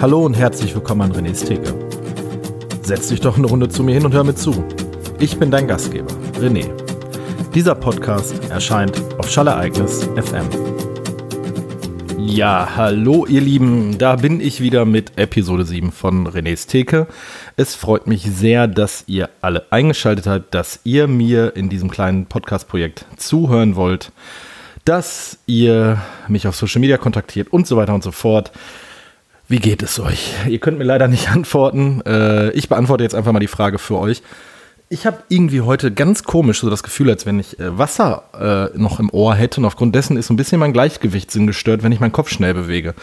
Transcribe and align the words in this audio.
Hallo 0.00 0.24
und 0.24 0.32
herzlich 0.32 0.74
willkommen 0.74 1.02
an 1.02 1.12
René's 1.12 1.44
Theke. 1.44 1.74
Setz 2.80 3.08
dich 3.08 3.20
doch 3.20 3.36
eine 3.36 3.46
Runde 3.46 3.68
zu 3.68 3.82
mir 3.82 3.92
hin 3.92 4.06
und 4.06 4.14
hör 4.14 4.24
mir 4.24 4.34
zu. 4.34 4.64
Ich 5.18 5.38
bin 5.38 5.50
dein 5.50 5.68
Gastgeber, 5.68 6.10
René. 6.38 6.70
Dieser 7.54 7.74
Podcast 7.74 8.34
erscheint 8.48 8.98
auf 9.18 9.28
Schallereignis 9.28 10.08
FM. 10.16 10.48
Ja, 12.16 12.76
hallo 12.76 13.26
ihr 13.26 13.42
Lieben, 13.42 13.98
da 13.98 14.16
bin 14.16 14.40
ich 14.40 14.62
wieder 14.62 14.86
mit 14.86 15.18
Episode 15.18 15.66
7 15.66 15.92
von 15.92 16.26
René's 16.26 16.66
Theke. 16.66 17.06
Es 17.58 17.74
freut 17.74 18.06
mich 18.06 18.22
sehr, 18.22 18.68
dass 18.68 19.04
ihr 19.06 19.28
alle 19.42 19.70
eingeschaltet 19.70 20.26
habt, 20.26 20.54
dass 20.54 20.80
ihr 20.84 21.08
mir 21.08 21.54
in 21.56 21.68
diesem 21.68 21.90
kleinen 21.90 22.24
Podcast-Projekt 22.24 23.04
zuhören 23.18 23.76
wollt, 23.76 24.12
dass 24.86 25.36
ihr 25.44 26.00
mich 26.26 26.48
auf 26.48 26.56
Social 26.56 26.80
Media 26.80 26.96
kontaktiert 26.96 27.52
und 27.52 27.66
so 27.66 27.76
weiter 27.76 27.92
und 27.92 28.02
so 28.02 28.12
fort. 28.12 28.50
Wie 29.50 29.58
geht 29.58 29.82
es 29.82 29.98
euch? 29.98 30.32
Ihr 30.48 30.60
könnt 30.60 30.78
mir 30.78 30.84
leider 30.84 31.08
nicht 31.08 31.28
antworten. 31.32 32.02
Äh, 32.06 32.52
ich 32.52 32.68
beantworte 32.68 33.02
jetzt 33.02 33.16
einfach 33.16 33.32
mal 33.32 33.40
die 33.40 33.48
Frage 33.48 33.80
für 33.80 33.98
euch. 33.98 34.22
Ich 34.88 35.06
habe 35.06 35.24
irgendwie 35.28 35.60
heute 35.60 35.90
ganz 35.90 36.22
komisch 36.22 36.60
so 36.60 36.70
das 36.70 36.84
Gefühl, 36.84 37.10
als 37.10 37.26
wenn 37.26 37.40
ich 37.40 37.58
äh, 37.58 37.76
Wasser 37.76 38.70
äh, 38.72 38.78
noch 38.78 39.00
im 39.00 39.10
Ohr 39.10 39.34
hätte 39.34 39.60
und 39.60 39.66
aufgrund 39.66 39.96
dessen 39.96 40.16
ist 40.16 40.30
ein 40.30 40.36
bisschen 40.36 40.60
mein 40.60 40.72
Gleichgewichtssinn 40.72 41.48
gestört, 41.48 41.82
wenn 41.82 41.90
ich 41.90 41.98
meinen 41.98 42.12
Kopf 42.12 42.30
schnell 42.30 42.54
bewege. 42.54 42.94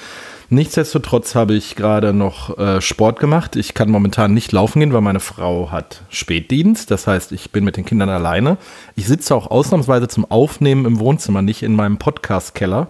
Nichtsdestotrotz 0.49 1.35
habe 1.35 1.53
ich 1.53 1.75
gerade 1.75 2.13
noch 2.13 2.57
äh, 2.57 2.79
Sport 2.79 3.19
gemacht. 3.19 3.57
Ich 3.57 3.73
kann 3.73 3.89
momentan 3.89 4.33
nicht 4.33 4.53
laufen 4.53 4.79
gehen, 4.79 4.93
weil 4.93 5.01
meine 5.01 5.19
Frau 5.19 5.69
hat 5.69 6.03
Spätdienst. 6.07 6.91
Das 6.91 7.07
heißt, 7.07 7.33
ich 7.33 7.51
bin 7.51 7.65
mit 7.65 7.75
den 7.75 7.83
Kindern 7.83 8.07
alleine. 8.07 8.57
Ich 8.95 9.05
sitze 9.05 9.35
auch 9.35 9.51
ausnahmsweise 9.51 10.07
zum 10.07 10.23
Aufnehmen 10.23 10.85
im 10.85 10.99
Wohnzimmer, 10.99 11.41
nicht 11.41 11.61
in 11.61 11.75
meinem 11.75 11.97
Podcast-Keller, 11.97 12.87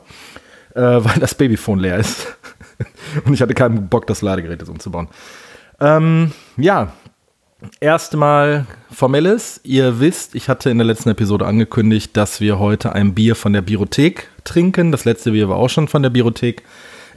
äh, 0.76 0.80
weil 0.82 1.20
das 1.20 1.34
Babyphone 1.34 1.80
leer 1.80 1.98
ist. 1.98 2.28
Und 3.26 3.34
ich 3.34 3.42
hatte 3.42 3.54
keinen 3.54 3.88
Bock, 3.88 4.08
das 4.08 4.22
Ladegerät 4.22 4.60
jetzt 4.60 4.70
umzubauen. 4.70 5.08
Ähm, 5.80 6.32
ja, 6.58 6.94
erstmal 7.80 8.66
formelles. 8.92 9.62
Ihr 9.64 10.00
wisst, 10.00 10.36
ich 10.36 10.50
hatte 10.50 10.70
in 10.70 10.78
der 10.78 10.88
letzten 10.88 11.10
Episode 11.10 11.46
angekündigt, 11.46 12.16
dass 12.16 12.42
wir 12.42 12.60
heute 12.60 12.94
ein 12.94 13.14
Bier 13.14 13.36
von 13.36 13.54
der 13.54 13.62
Biothek 13.62 14.30
trinken. 14.44 14.92
Das 14.92 15.06
letzte 15.06 15.32
Bier 15.32 15.50
war 15.50 15.58
auch 15.58 15.70
schon 15.70 15.88
von 15.88 16.04
der 16.04 16.10
Biothek. 16.10 16.64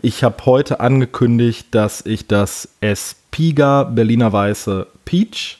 Ich 0.03 0.25
habe 0.25 0.47
heute 0.47 0.81
angekündigt, 0.81 1.69
dass 1.73 2.05
ich 2.07 2.27
das 2.27 2.69
Espiga 2.81 3.85
Berliner 3.85 4.33
Weiße 4.33 4.87
Peach 5.05 5.59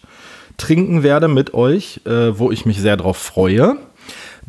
trinken 0.57 1.03
werde 1.03 1.29
mit 1.29 1.55
euch, 1.55 2.01
äh, 2.07 2.39
wo 2.39 2.51
ich 2.51 2.67
mich 2.67 2.81
sehr 2.81 2.97
drauf 2.97 3.17
freue. 3.17 3.77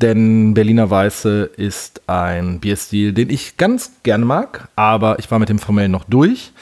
Denn 0.02 0.55
Berliner 0.55 0.89
Weiße 0.89 1.52
ist 1.57 2.02
ein 2.07 2.59
Bierstil, 2.59 3.13
den 3.13 3.30
ich 3.30 3.57
ganz 3.57 3.91
gerne 4.02 4.25
mag, 4.25 4.67
aber 4.75 5.19
ich 5.19 5.30
war 5.30 5.38
mit 5.38 5.49
dem 5.49 5.59
formell 5.59 5.89
noch 5.89 6.05
durch. 6.05 6.53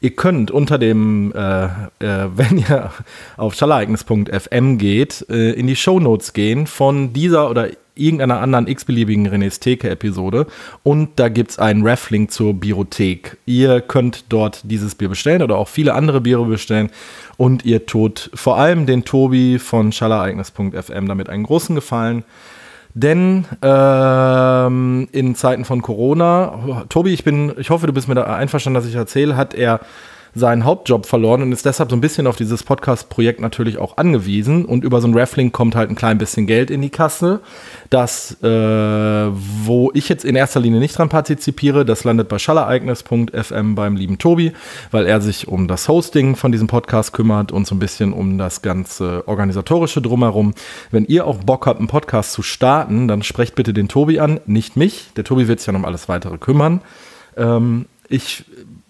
Ihr 0.00 0.10
könnt 0.14 0.50
unter 0.50 0.78
dem, 0.78 1.32
äh, 1.34 1.64
äh, 1.64 1.68
wenn 2.36 2.58
ihr 2.58 2.90
auf 3.36 3.54
schallereignis.fm 3.54 4.78
geht, 4.78 5.26
äh, 5.28 5.52
in 5.52 5.66
die 5.66 5.76
Shownotes 5.76 6.32
gehen 6.32 6.66
von 6.66 7.12
dieser 7.12 7.50
oder 7.50 7.68
irgendeiner 7.96 8.40
anderen 8.40 8.66
x-beliebigen 8.66 9.26
René's 9.26 9.58
Theke-Episode 9.58 10.46
und 10.82 11.18
da 11.18 11.30
gibt 11.30 11.52
es 11.52 11.58
einen 11.58 11.82
Ref-Link 11.82 12.30
zur 12.30 12.52
Biothek. 12.52 13.38
Ihr 13.46 13.80
könnt 13.80 14.26
dort 14.28 14.60
dieses 14.64 14.94
Bier 14.94 15.08
bestellen 15.08 15.42
oder 15.42 15.56
auch 15.56 15.68
viele 15.68 15.94
andere 15.94 16.20
Biere 16.20 16.44
bestellen 16.44 16.90
und 17.38 17.64
ihr 17.64 17.86
tut 17.86 18.30
vor 18.34 18.58
allem 18.58 18.84
den 18.84 19.04
Tobi 19.04 19.58
von 19.58 19.92
schallereignis.fm 19.92 21.08
damit 21.08 21.30
einen 21.30 21.44
großen 21.44 21.74
Gefallen. 21.74 22.24
Denn 22.98 23.44
ähm, 23.60 25.06
in 25.12 25.34
Zeiten 25.34 25.66
von 25.66 25.82
Corona, 25.82 26.86
Tobi, 26.88 27.12
ich 27.12 27.24
bin, 27.24 27.52
ich 27.58 27.68
hoffe, 27.68 27.86
du 27.86 27.92
bist 27.92 28.08
mir 28.08 28.14
da 28.14 28.24
einverstanden, 28.24 28.80
dass 28.80 28.88
ich 28.88 28.94
erzähle, 28.94 29.36
hat 29.36 29.52
er 29.52 29.80
seinen 30.36 30.64
Hauptjob 30.64 31.06
verloren 31.06 31.40
und 31.40 31.50
ist 31.52 31.64
deshalb 31.64 31.88
so 31.88 31.96
ein 31.96 32.02
bisschen 32.02 32.26
auf 32.26 32.36
dieses 32.36 32.62
Podcast-Projekt 32.62 33.40
natürlich 33.40 33.78
auch 33.78 33.96
angewiesen. 33.96 34.66
Und 34.66 34.84
über 34.84 35.00
so 35.00 35.08
ein 35.08 35.16
Raffling 35.16 35.50
kommt 35.50 35.74
halt 35.74 35.88
ein 35.88 35.96
klein 35.96 36.18
bisschen 36.18 36.46
Geld 36.46 36.70
in 36.70 36.82
die 36.82 36.90
Kasse. 36.90 37.40
Das, 37.88 38.36
äh, 38.42 38.46
wo 38.46 39.90
ich 39.94 40.10
jetzt 40.10 40.26
in 40.26 40.36
erster 40.36 40.60
Linie 40.60 40.78
nicht 40.78 40.98
dran 40.98 41.08
partizipiere, 41.08 41.86
das 41.86 42.04
landet 42.04 42.28
bei 42.28 42.38
schallereignis.fm 42.38 43.74
beim 43.74 43.96
lieben 43.96 44.18
Tobi, 44.18 44.52
weil 44.90 45.06
er 45.06 45.22
sich 45.22 45.48
um 45.48 45.68
das 45.68 45.88
Hosting 45.88 46.36
von 46.36 46.52
diesem 46.52 46.66
Podcast 46.66 47.14
kümmert 47.14 47.50
und 47.50 47.66
so 47.66 47.74
ein 47.74 47.78
bisschen 47.78 48.12
um 48.12 48.36
das 48.36 48.60
ganze 48.60 49.26
organisatorische 49.26 50.02
drumherum. 50.02 50.52
Wenn 50.90 51.06
ihr 51.06 51.26
auch 51.26 51.38
Bock 51.38 51.66
habt, 51.66 51.78
einen 51.78 51.88
Podcast 51.88 52.32
zu 52.32 52.42
starten, 52.42 53.08
dann 53.08 53.22
sprecht 53.22 53.54
bitte 53.54 53.72
den 53.72 53.88
Tobi 53.88 54.20
an, 54.20 54.40
nicht 54.44 54.76
mich. 54.76 55.12
Der 55.16 55.24
Tobi 55.24 55.48
wird 55.48 55.60
sich 55.60 55.66
ja 55.66 55.74
um 55.74 55.86
alles 55.86 56.10
weitere 56.10 56.36
kümmern. 56.36 56.82
Ähm, 57.38 57.86
ich 58.08 58.44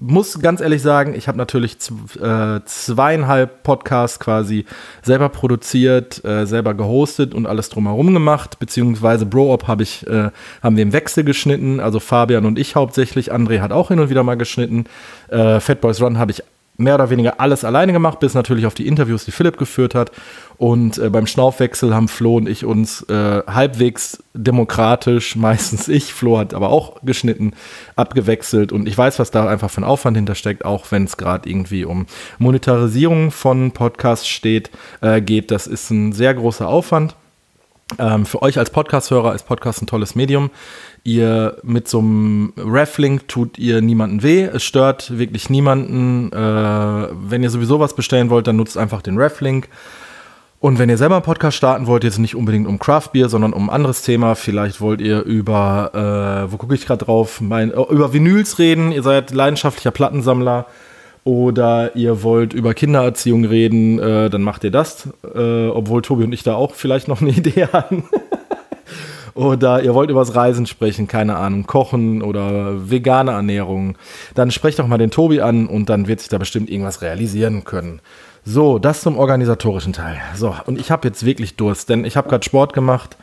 muss 0.06 0.38
ganz 0.40 0.60
ehrlich 0.60 0.82
sagen, 0.82 1.14
ich 1.14 1.28
habe 1.28 1.38
natürlich 1.38 1.76
äh, 2.20 2.60
zweieinhalb 2.64 3.62
Podcasts 3.62 4.20
quasi 4.20 4.64
selber 5.02 5.28
produziert, 5.28 6.24
äh, 6.24 6.46
selber 6.46 6.74
gehostet 6.74 7.34
und 7.34 7.46
alles 7.46 7.68
drumherum 7.68 8.12
gemacht, 8.12 8.58
beziehungsweise 8.58 9.26
Bro-Op 9.26 9.66
ich, 9.82 10.06
äh, 10.06 10.30
haben 10.62 10.76
wir 10.76 10.82
im 10.82 10.92
Wechsel 10.92 11.24
geschnitten, 11.24 11.80
also 11.80 12.00
Fabian 12.00 12.46
und 12.46 12.58
ich 12.58 12.76
hauptsächlich, 12.76 13.32
André 13.32 13.60
hat 13.60 13.72
auch 13.72 13.88
hin 13.88 14.00
und 14.00 14.10
wieder 14.10 14.22
mal 14.22 14.36
geschnitten, 14.36 14.84
Fat 15.28 15.80
Boys 15.80 16.00
Run 16.00 16.18
habe 16.18 16.30
ich 16.30 16.44
mehr 16.76 16.94
oder 16.94 17.10
weniger 17.10 17.40
alles 17.40 17.64
alleine 17.64 17.92
gemacht, 17.92 18.20
bis 18.20 18.34
natürlich 18.34 18.66
auf 18.66 18.74
die 18.74 18.86
Interviews, 18.86 19.24
die 19.24 19.32
Philipp 19.32 19.56
geführt 19.58 19.94
hat. 19.94 20.12
Und 20.58 20.98
äh, 20.98 21.10
beim 21.10 21.26
Schnaufwechsel 21.26 21.94
haben 21.94 22.08
Flo 22.08 22.36
und 22.36 22.48
ich 22.48 22.64
uns 22.64 23.02
äh, 23.08 23.42
halbwegs 23.46 24.22
demokratisch, 24.34 25.36
meistens 25.36 25.88
ich, 25.88 26.12
Flo 26.12 26.38
hat 26.38 26.54
aber 26.54 26.70
auch 26.70 27.02
geschnitten, 27.02 27.52
abgewechselt. 27.94 28.72
Und 28.72 28.88
ich 28.88 28.96
weiß, 28.96 29.18
was 29.18 29.30
da 29.30 29.48
einfach 29.48 29.70
für 29.70 29.82
ein 29.82 29.84
Aufwand 29.84 30.16
hintersteckt, 30.16 30.64
auch 30.64 30.90
wenn 30.90 31.04
es 31.04 31.16
gerade 31.16 31.48
irgendwie 31.48 31.84
um 31.84 32.06
Monetarisierung 32.38 33.30
von 33.30 33.72
Podcasts 33.72 34.28
steht, 34.28 34.70
äh, 35.00 35.20
geht. 35.20 35.50
Das 35.50 35.66
ist 35.66 35.90
ein 35.90 36.12
sehr 36.12 36.34
großer 36.34 36.68
Aufwand. 36.68 37.14
Ähm, 37.98 38.26
für 38.26 38.42
euch 38.42 38.58
als 38.58 38.70
Podcast-Hörer 38.70 39.34
ist 39.34 39.46
Podcast 39.46 39.80
ein 39.80 39.86
tolles 39.86 40.16
Medium. 40.16 40.50
Ihr 41.06 41.58
mit 41.62 41.86
so 41.86 42.00
einem 42.00 42.52
Reflink 42.56 43.28
tut 43.28 43.60
ihr 43.60 43.80
niemanden 43.80 44.24
weh. 44.24 44.42
Es 44.42 44.64
stört 44.64 45.16
wirklich 45.16 45.48
niemanden. 45.48 46.32
Äh, 46.32 47.08
wenn 47.12 47.44
ihr 47.44 47.50
sowieso 47.50 47.78
was 47.78 47.94
bestellen 47.94 48.28
wollt, 48.28 48.48
dann 48.48 48.56
nutzt 48.56 48.76
einfach 48.76 49.02
den 49.02 49.16
Reflink. 49.16 49.68
Und 50.58 50.80
wenn 50.80 50.88
ihr 50.88 50.98
selber 50.98 51.14
einen 51.14 51.24
Podcast 51.24 51.56
starten 51.56 51.86
wollt, 51.86 52.02
jetzt 52.02 52.18
nicht 52.18 52.34
unbedingt 52.34 52.66
um 52.66 52.80
Craft 52.80 53.10
Beer, 53.12 53.28
sondern 53.28 53.52
um 53.52 53.70
ein 53.70 53.74
anderes 53.76 54.02
Thema, 54.02 54.34
vielleicht 54.34 54.80
wollt 54.80 55.00
ihr 55.00 55.22
über, 55.22 55.92
äh, 56.48 56.52
wo 56.52 56.56
gucke 56.56 56.74
ich 56.74 56.84
gerade 56.84 57.04
drauf, 57.04 57.40
mein, 57.40 57.70
äh, 57.70 57.80
über 57.88 58.12
Vinyls 58.12 58.58
reden, 58.58 58.90
ihr 58.90 59.04
seid 59.04 59.30
leidenschaftlicher 59.30 59.92
Plattensammler 59.92 60.66
oder 61.22 61.94
ihr 61.94 62.24
wollt 62.24 62.52
über 62.52 62.74
Kindererziehung 62.74 63.44
reden, 63.44 64.00
äh, 64.00 64.28
dann 64.28 64.42
macht 64.42 64.64
ihr 64.64 64.72
das, 64.72 65.08
äh, 65.22 65.68
obwohl 65.68 66.02
Tobi 66.02 66.24
und 66.24 66.32
ich 66.32 66.42
da 66.42 66.56
auch 66.56 66.74
vielleicht 66.74 67.06
noch 67.06 67.20
eine 67.20 67.30
Idee 67.36 67.68
haben. 67.72 68.08
Oder 69.36 69.82
ihr 69.82 69.94
wollt 69.94 70.10
übers 70.10 70.34
Reisen 70.34 70.66
sprechen, 70.66 71.06
keine 71.06 71.36
Ahnung, 71.36 71.66
kochen 71.66 72.22
oder 72.22 72.90
vegane 72.90 73.32
Ernährung, 73.32 73.96
dann 74.34 74.50
sprecht 74.50 74.78
doch 74.78 74.86
mal 74.86 74.98
den 74.98 75.10
Tobi 75.10 75.40
an 75.40 75.66
und 75.66 75.88
dann 75.88 76.08
wird 76.08 76.20
sich 76.20 76.28
da 76.28 76.38
bestimmt 76.38 76.70
irgendwas 76.70 77.02
realisieren 77.02 77.64
können. 77.64 78.00
So, 78.44 78.78
das 78.78 79.00
zum 79.00 79.18
organisatorischen 79.18 79.92
Teil. 79.92 80.16
So, 80.34 80.54
und 80.66 80.80
ich 80.80 80.90
habe 80.90 81.06
jetzt 81.08 81.24
wirklich 81.26 81.56
Durst, 81.56 81.88
denn 81.88 82.04
ich 82.04 82.16
habe 82.16 82.28
gerade 82.28 82.44
Sport 82.44 82.72
gemacht, 82.72 83.16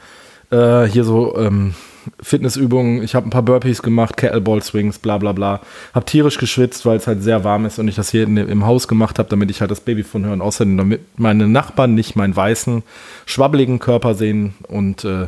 äh, 0.51 0.83
hier 0.83 1.03
so 1.03 1.37
ähm, 1.37 1.73
Fitnessübungen, 2.21 3.01
ich 3.01 3.15
habe 3.15 3.27
ein 3.27 3.29
paar 3.29 3.41
Burpees 3.41 3.81
gemacht, 3.81 4.17
Kettleball 4.17 4.61
Swings, 4.61 4.99
bla 4.99 5.17
bla 5.17 5.31
bla. 5.31 5.61
Habe 5.93 6.05
tierisch 6.05 6.37
geschwitzt, 6.37 6.85
weil 6.85 6.97
es 6.97 7.07
halt 7.07 7.23
sehr 7.23 7.43
warm 7.43 7.65
ist 7.65 7.79
und 7.79 7.87
ich 7.87 7.95
das 7.95 8.11
hier 8.11 8.23
in, 8.23 8.37
im 8.37 8.65
Haus 8.65 8.87
gemacht 8.87 9.17
habe, 9.19 9.29
damit 9.29 9.49
ich 9.49 9.61
halt 9.61 9.71
das 9.71 9.81
Babyfon 9.81 10.25
höre 10.25 10.33
und 10.33 10.41
außerdem 10.41 10.77
damit 10.77 11.01
meine 11.17 11.47
Nachbarn 11.47 11.95
nicht 11.95 12.15
meinen 12.15 12.35
weißen, 12.35 12.83
schwabbeligen 13.25 13.79
Körper 13.79 14.13
sehen 14.13 14.55
und 14.67 15.05
äh, 15.05 15.27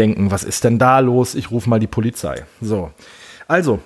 denken, 0.00 0.30
was 0.30 0.42
ist 0.42 0.64
denn 0.64 0.78
da 0.78 0.98
los? 0.98 1.34
Ich 1.34 1.50
rufe 1.50 1.68
mal 1.68 1.78
die 1.78 1.86
Polizei. 1.86 2.44
So. 2.60 2.90
Also, 3.46 3.80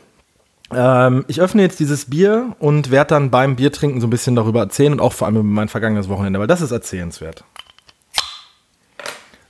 ähm, 0.73 1.25
ich 1.29 1.41
öffne 1.41 1.63
jetzt 1.63 1.81
dieses 1.81 2.07
Bier 2.07 2.55
und 2.59 2.91
werde 2.91 3.09
dann 3.09 3.31
beim 3.31 3.57
Biertrinken 3.57 4.01
so 4.01 4.07
ein 4.07 4.11
bisschen 4.11 4.37
darüber 4.37 4.61
erzählen 4.61 4.93
und 4.93 5.01
auch 5.01 5.13
vor 5.13 5.27
allem 5.27 5.37
über 5.37 5.45
mein 5.45 5.69
vergangenes 5.69 6.09
Wochenende, 6.09 6.39
weil 6.39 6.47
das 6.47 6.63
ist 6.63 6.71
erzählenswert. 6.71 7.45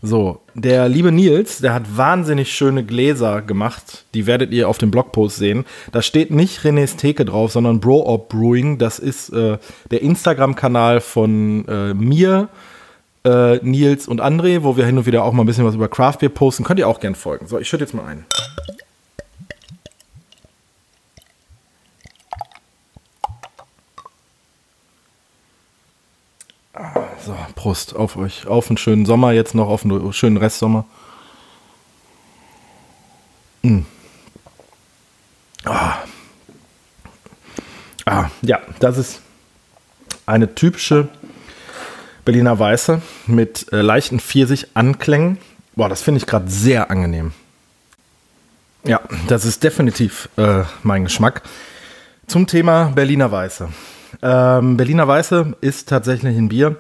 So, 0.07 0.43
der 0.53 0.91
liebe 0.91 1.11
Nils, 1.13 1.61
der 1.61 1.73
hat 1.73 1.97
wahnsinnig 1.97 2.53
schöne 2.53 2.85
Gläser 2.85 3.41
gemacht. 3.41 4.05
Die 4.13 4.27
werdet 4.27 4.53
ihr 4.53 4.69
auf 4.69 4.77
dem 4.77 4.91
Blogpost 4.91 5.37
sehen. 5.37 5.65
Da 5.93 6.03
steht 6.03 6.31
nicht 6.31 6.61
René's 6.61 6.97
Theke 6.97 7.25
drauf, 7.25 7.53
sondern 7.53 7.81
Bro 7.81 8.07
Op 8.07 8.29
Brewing. 8.29 8.77
Das 8.77 8.99
ist 8.99 9.31
äh, 9.31 9.57
der 9.91 10.03
Instagram-Kanal 10.03 11.01
von 11.01 11.67
äh, 11.69 11.95
mir, 11.95 12.51
äh, 13.25 13.57
Nils 13.63 14.07
und 14.07 14.21
André, 14.21 14.63
wo 14.63 14.77
wir 14.77 14.87
hin 14.87 14.99
und 14.99 15.07
wieder 15.07 15.25
auch 15.25 15.33
mal 15.33 15.43
ein 15.43 15.47
bisschen 15.47 15.65
was 15.65 15.75
über 15.75 15.89
Craft 15.89 16.19
Beer 16.21 16.29
posten. 16.29 16.65
Könnt 16.65 16.79
ihr 16.79 16.89
auch 16.89 17.01
gern 17.01 17.15
folgen. 17.15 17.47
So, 17.47 17.59
ich 17.59 17.69
schütte 17.69 17.85
jetzt 17.85 17.95
mal 17.95 18.05
ein. 18.05 18.27
So, 27.25 27.35
Prost 27.55 27.97
auf 27.97 28.17
euch. 28.17 28.47
Auf 28.47 28.69
einen 28.69 28.77
schönen 28.77 29.07
Sommer 29.07 29.33
jetzt 29.33 29.55
noch, 29.55 29.69
auf 29.69 29.85
einen 29.85 30.13
schönen 30.13 30.37
Restsommer. 30.37 30.85
Mm. 33.63 33.81
Ah. 35.65 35.95
Ah, 38.05 38.29
ja, 38.43 38.61
das 38.81 38.99
ist 38.99 39.23
eine 40.27 40.55
typische 40.55 41.09
Berliner 42.25 42.59
Weiße 42.59 43.03
mit 43.27 43.73
äh, 43.73 43.83
leichten 43.83 44.19
Pfirsich-Anklängen. 44.19 45.39
Boah, 45.77 45.89
das 45.89 46.03
finde 46.03 46.19
ich 46.19 46.27
gerade 46.27 46.51
sehr 46.51 46.91
angenehm. 46.91 47.33
Ja, 48.85 49.01
das 49.29 49.45
ist 49.45 49.63
definitiv 49.63 50.29
äh, 50.37 50.63
mein 50.83 51.05
Geschmack. 51.05 51.43
Zum 52.27 52.47
Thema 52.47 52.93
Berliner 52.95 53.31
Weiße. 53.31 53.69
Ähm, 54.23 54.77
Berliner 54.77 55.07
Weiße 55.07 55.55
ist 55.61 55.89
tatsächlich 55.89 56.37
ein 56.37 56.49
Bier, 56.49 56.77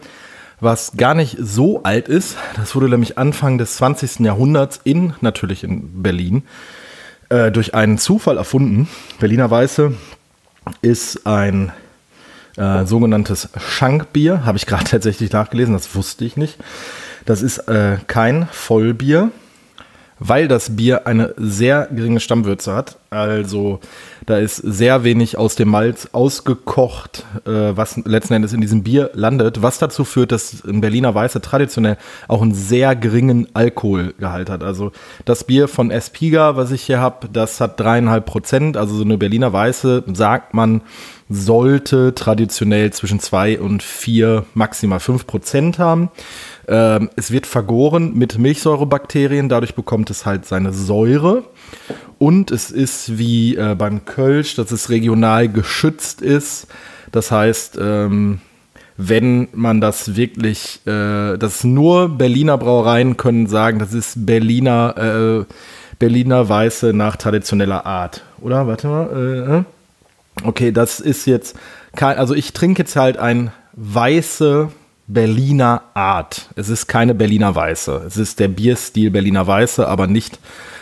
was 0.60 0.96
gar 0.96 1.14
nicht 1.14 1.36
so 1.38 1.82
alt 1.82 2.08
ist. 2.08 2.36
Das 2.56 2.74
wurde 2.74 2.88
nämlich 2.88 3.18
Anfang 3.18 3.58
des 3.58 3.76
20. 3.76 4.20
Jahrhunderts 4.20 4.80
in, 4.84 5.14
natürlich 5.20 5.64
in 5.64 6.02
Berlin, 6.02 6.44
äh, 7.28 7.50
durch 7.50 7.74
einen 7.74 7.98
Zufall 7.98 8.38
erfunden. 8.38 8.88
Berliner 9.18 9.50
Weiße 9.50 9.92
ist 10.80 11.26
ein 11.26 11.72
äh, 12.56 12.84
sogenanntes 12.84 13.48
Schankbier, 13.58 14.44
habe 14.44 14.58
ich 14.58 14.66
gerade 14.66 14.84
tatsächlich 14.90 15.32
nachgelesen, 15.32 15.74
das 15.74 15.94
wusste 15.94 16.24
ich 16.24 16.36
nicht. 16.36 16.58
Das 17.24 17.42
ist 17.42 17.58
äh, 17.68 17.96
kein 18.06 18.48
Vollbier, 18.52 19.30
weil 20.18 20.46
das 20.46 20.76
Bier 20.76 21.06
eine 21.06 21.34
sehr 21.36 21.88
geringe 21.90 22.20
Stammwürze 22.20 22.74
hat. 22.74 22.98
Also 23.10 23.80
da 24.26 24.38
ist 24.38 24.56
sehr 24.56 25.04
wenig 25.04 25.36
aus 25.36 25.54
dem 25.54 25.68
Malz 25.68 26.08
ausgekocht, 26.12 27.24
äh, 27.46 27.50
was 27.76 27.96
letzten 28.04 28.34
Endes 28.34 28.52
in 28.52 28.60
diesem 28.60 28.82
Bier 28.82 29.10
landet, 29.14 29.62
was 29.62 29.78
dazu 29.78 30.04
führt, 30.04 30.32
dass 30.32 30.64
ein 30.64 30.80
Berliner 30.80 31.14
Weiße 31.14 31.40
traditionell 31.40 31.96
auch 32.28 32.42
einen 32.42 32.54
sehr 32.54 32.94
geringen 32.96 33.48
Alkoholgehalt 33.54 34.50
hat. 34.50 34.62
Also 34.62 34.92
das 35.24 35.44
Bier 35.44 35.68
von 35.68 35.90
Espiga, 35.90 36.56
was 36.56 36.70
ich 36.70 36.82
hier 36.82 37.00
habe, 37.00 37.28
das 37.28 37.60
hat 37.60 37.78
dreieinhalb 37.80 38.26
Prozent. 38.26 38.76
Also 38.76 38.94
so 38.96 39.04
eine 39.04 39.18
Berliner 39.18 39.52
Weiße, 39.52 40.04
sagt 40.12 40.54
man, 40.54 40.82
sollte 41.28 42.14
traditionell 42.14 42.92
zwischen 42.92 43.18
zwei 43.18 43.58
und 43.58 43.82
vier, 43.82 44.44
maximal 44.54 45.00
fünf 45.00 45.26
Prozent 45.26 45.78
haben. 45.78 46.10
Ähm, 46.68 47.10
es 47.16 47.30
wird 47.30 47.46
vergoren 47.46 48.14
mit 48.14 48.38
Milchsäurebakterien, 48.38 49.48
dadurch 49.48 49.74
bekommt 49.74 50.10
es 50.10 50.26
halt 50.26 50.44
seine 50.44 50.72
Säure. 50.72 51.44
Und 52.18 52.50
es 52.50 52.70
ist 52.70 53.18
wie 53.18 53.56
äh, 53.56 53.74
beim 53.74 54.04
Kölsch, 54.04 54.54
dass 54.54 54.70
es 54.70 54.90
regional 54.90 55.48
geschützt 55.48 56.20
ist. 56.20 56.66
Das 57.10 57.30
heißt, 57.30 57.78
ähm, 57.80 58.40
wenn 58.96 59.48
man 59.52 59.80
das 59.80 60.16
wirklich, 60.16 60.80
äh, 60.86 61.36
das 61.36 61.64
nur 61.64 62.08
Berliner 62.10 62.58
Brauereien 62.58 63.16
können 63.16 63.46
sagen, 63.46 63.78
das 63.78 63.92
ist 63.92 64.26
Berliner, 64.26 65.44
äh, 65.46 65.54
Berliner 65.98 66.48
Weiße 66.48 66.92
nach 66.92 67.16
traditioneller 67.16 67.86
Art. 67.86 68.22
Oder? 68.40 68.66
Warte 68.66 68.86
mal. 68.88 69.64
Okay, 70.42 70.72
das 70.72 71.00
ist 71.00 71.26
jetzt, 71.26 71.56
kein, 71.94 72.18
also 72.18 72.34
ich 72.34 72.52
trinke 72.52 72.82
jetzt 72.82 72.96
halt 72.96 73.18
ein 73.18 73.52
weiße 73.74 74.70
Berliner 75.06 75.82
Art. 75.92 76.48
Es 76.56 76.68
ist 76.68 76.86
keine 76.86 77.14
Berliner 77.14 77.54
Weiße. 77.54 78.02
Es 78.06 78.16
ist 78.16 78.40
der 78.40 78.48
Bierstil 78.48 79.10
Berliner 79.10 79.46
Weiße, 79.46 79.86
aber 79.86 80.06
nicht, 80.06 80.38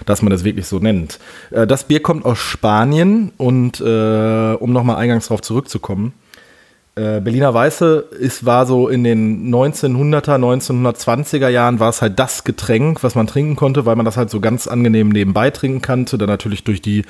dass 0.07 0.23
man 0.23 0.31
das 0.31 0.45
wirklich 0.45 0.67
so 0.67 0.79
nennt. 0.79 1.19
Äh, 1.51 1.67
das 1.67 1.85
Bier 1.85 2.01
kommt 2.01 2.25
aus 2.25 2.39
Spanien 2.39 3.33
und 3.37 3.81
äh, 3.81 4.55
um 4.55 4.73
nochmal 4.73 4.97
eingangs 4.97 5.27
darauf 5.27 5.43
zurückzukommen, 5.43 6.15
äh, 6.95 7.21
Berliner 7.21 7.55
Weiße 7.55 8.05
ist, 8.21 8.45
war 8.45 8.67
so 8.67 8.89
in 8.89 9.03
den 9.03 9.51
1900er, 9.51 10.37
1920er 10.37 11.49
Jahren 11.49 11.81
war 11.81 11.89
es 11.89 12.03
halt 12.03 12.19
das 12.19 12.45
Getränk, 12.45 13.03
was 13.03 13.15
man 13.15 13.27
trinken 13.27 13.57
konnte, 13.57 13.87
weil 13.87 13.97
man 13.97 14.05
das 14.05 14.19
halt 14.19 14.29
so 14.29 14.41
ganz 14.41 14.67
angenehm 14.67 15.09
nebenbei 15.09 15.51
trinken 15.51 15.81
kannte. 15.81 16.19
Dann 16.19 16.29
natürlich 16.29 16.65
durch 16.65 16.83
die 16.83 17.05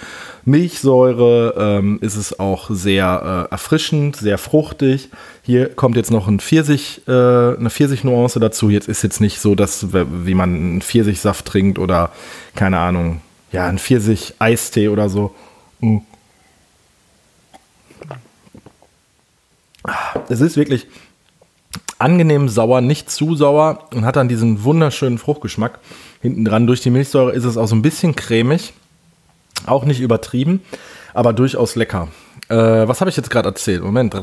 Milchsäure 0.44 1.54
ähm, 1.58 1.98
ist 2.00 2.14
es 2.14 2.38
auch 2.38 2.70
sehr 2.70 3.48
äh, 3.50 3.52
erfrischend, 3.52 4.14
sehr 4.14 4.38
fruchtig. 4.38 5.08
Hier 5.42 5.68
kommt 5.70 5.96
jetzt 5.96 6.12
noch 6.12 6.28
ein 6.28 6.38
Pfirsich, 6.38 7.02
äh, 7.08 7.10
eine 7.10 7.70
Pfirsich-Nuance 7.70 8.38
dazu. 8.38 8.70
Jetzt 8.70 8.86
ist 8.86 9.02
jetzt 9.02 9.20
nicht 9.20 9.40
so, 9.40 9.56
dass 9.56 9.88
wie 9.92 10.34
man 10.34 10.54
einen 10.54 10.82
Pfirsichsaft 10.82 11.44
trinkt 11.44 11.80
oder 11.80 12.12
keine 12.54 12.78
Ahnung, 12.78 13.20
ja, 13.50 13.66
ein 13.66 13.78
Pfirsich-Eistee 13.78 14.88
oder 14.88 15.08
so. 15.08 15.34
Mhm 15.80 16.02
Es 20.28 20.40
ist 20.40 20.56
wirklich 20.56 20.86
angenehm 21.98 22.48
sauer, 22.48 22.80
nicht 22.80 23.10
zu 23.10 23.34
sauer 23.36 23.88
und 23.94 24.04
hat 24.04 24.16
dann 24.16 24.28
diesen 24.28 24.64
wunderschönen 24.64 25.18
Fruchtgeschmack. 25.18 25.78
Hinten 26.20 26.44
dran 26.44 26.66
durch 26.66 26.80
die 26.80 26.90
Milchsäure 26.90 27.32
ist 27.32 27.44
es 27.44 27.56
auch 27.56 27.68
so 27.68 27.76
ein 27.76 27.82
bisschen 27.82 28.16
cremig, 28.16 28.72
auch 29.66 29.84
nicht 29.84 30.00
übertrieben, 30.00 30.62
aber 31.14 31.32
durchaus 31.32 31.76
lecker. 31.76 32.08
Äh, 32.48 32.88
was 32.88 33.00
habe 33.00 33.08
ich 33.08 33.16
jetzt 33.16 33.30
gerade 33.30 33.48
erzählt? 33.48 33.82
Moment, 33.82 34.14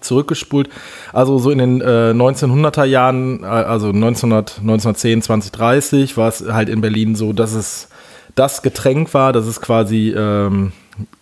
zurückgespult. 0.00 0.70
Also 1.12 1.38
so 1.38 1.50
in 1.50 1.58
den 1.58 1.80
äh, 1.80 2.12
1900er 2.12 2.84
Jahren, 2.84 3.42
äh, 3.42 3.46
also 3.46 3.88
1900, 3.88 4.58
1910, 4.60 5.22
2030 5.22 6.16
war 6.16 6.28
es 6.28 6.44
halt 6.48 6.68
in 6.68 6.80
Berlin 6.80 7.16
so, 7.16 7.32
dass 7.32 7.54
es 7.54 7.88
das 8.34 8.62
Getränk 8.62 9.14
war, 9.14 9.32
dass 9.32 9.46
es 9.46 9.60
quasi 9.60 10.14
ähm, 10.16 10.72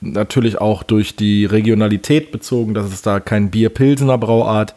natürlich 0.00 0.60
auch 0.60 0.82
durch 0.82 1.16
die 1.16 1.44
Regionalität 1.44 2.32
bezogen, 2.32 2.74
dass 2.74 2.86
es 2.86 3.02
da 3.02 3.20
kein 3.20 3.50
Bier-Pilsener 3.50 4.18
Brauart 4.18 4.74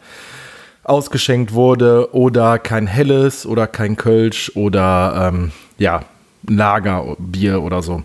ausgeschenkt 0.84 1.52
wurde 1.52 2.14
oder 2.14 2.58
kein 2.58 2.86
Helles 2.86 3.44
oder 3.44 3.66
kein 3.66 3.96
Kölsch 3.96 4.52
oder 4.54 5.32
ähm, 5.32 5.52
ja, 5.78 6.02
Lagerbier 6.48 7.62
oder 7.62 7.82
so 7.82 8.02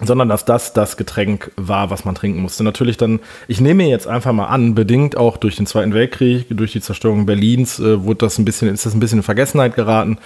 sondern 0.00 0.28
dass 0.28 0.44
das 0.44 0.72
das 0.72 0.96
Getränk 0.96 1.52
war, 1.56 1.88
was 1.90 2.04
man 2.04 2.16
trinken 2.16 2.40
musste. 2.42 2.64
Natürlich 2.64 2.96
dann, 2.96 3.20
ich 3.46 3.60
nehme 3.60 3.84
jetzt 3.84 4.08
einfach 4.08 4.32
mal 4.32 4.46
an, 4.46 4.74
bedingt 4.74 5.16
auch 5.16 5.36
durch 5.36 5.54
den 5.54 5.66
Zweiten 5.66 5.94
Weltkrieg, 5.94 6.46
durch 6.50 6.72
die 6.72 6.80
Zerstörung 6.80 7.26
Berlins, 7.26 7.78
äh, 7.78 8.02
wurde 8.02 8.18
das 8.18 8.38
ein 8.38 8.44
bisschen, 8.44 8.68
ist 8.68 8.86
das 8.86 8.94
ein 8.94 9.00
bisschen 9.00 9.20
in 9.20 9.22
Vergessenheit 9.22 9.76
geraten. 9.76 10.18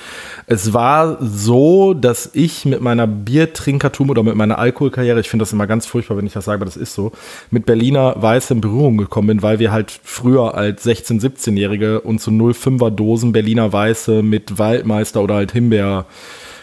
Es 0.46 0.72
war 0.72 1.18
so, 1.20 1.92
dass 1.92 2.30
ich 2.32 2.64
mit 2.64 2.80
meiner 2.80 3.06
Biertrinkertum 3.06 4.08
oder 4.08 4.22
mit 4.22 4.36
meiner 4.36 4.58
Alkoholkarriere, 4.58 5.20
ich 5.20 5.28
finde 5.28 5.42
das 5.42 5.52
immer 5.52 5.66
ganz 5.66 5.84
furchtbar, 5.84 6.16
wenn 6.16 6.26
ich 6.26 6.32
das 6.32 6.46
sage, 6.46 6.56
aber 6.56 6.64
das 6.64 6.78
ist 6.78 6.94
so, 6.94 7.12
mit 7.50 7.66
Berliner 7.66 8.14
Weiß 8.16 8.50
in 8.50 8.62
Berührung 8.62 8.96
gekommen 8.96 9.28
bin, 9.28 9.42
weil 9.42 9.58
wir 9.58 9.70
halt 9.70 10.00
früher 10.02 10.54
als 10.54 10.86
16-, 10.86 11.20
17-Jährige 11.20 12.00
uns 12.00 12.24
so 12.24 12.30
05er 12.30 12.90
Dosen 12.90 13.32
Berliner 13.32 13.70
Weiße 13.70 14.22
mit 14.22 14.58
Waldmeister 14.58 15.22
oder 15.22 15.34
halt 15.34 15.52
Himbeer 15.52 16.06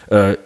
äh, 0.08 0.36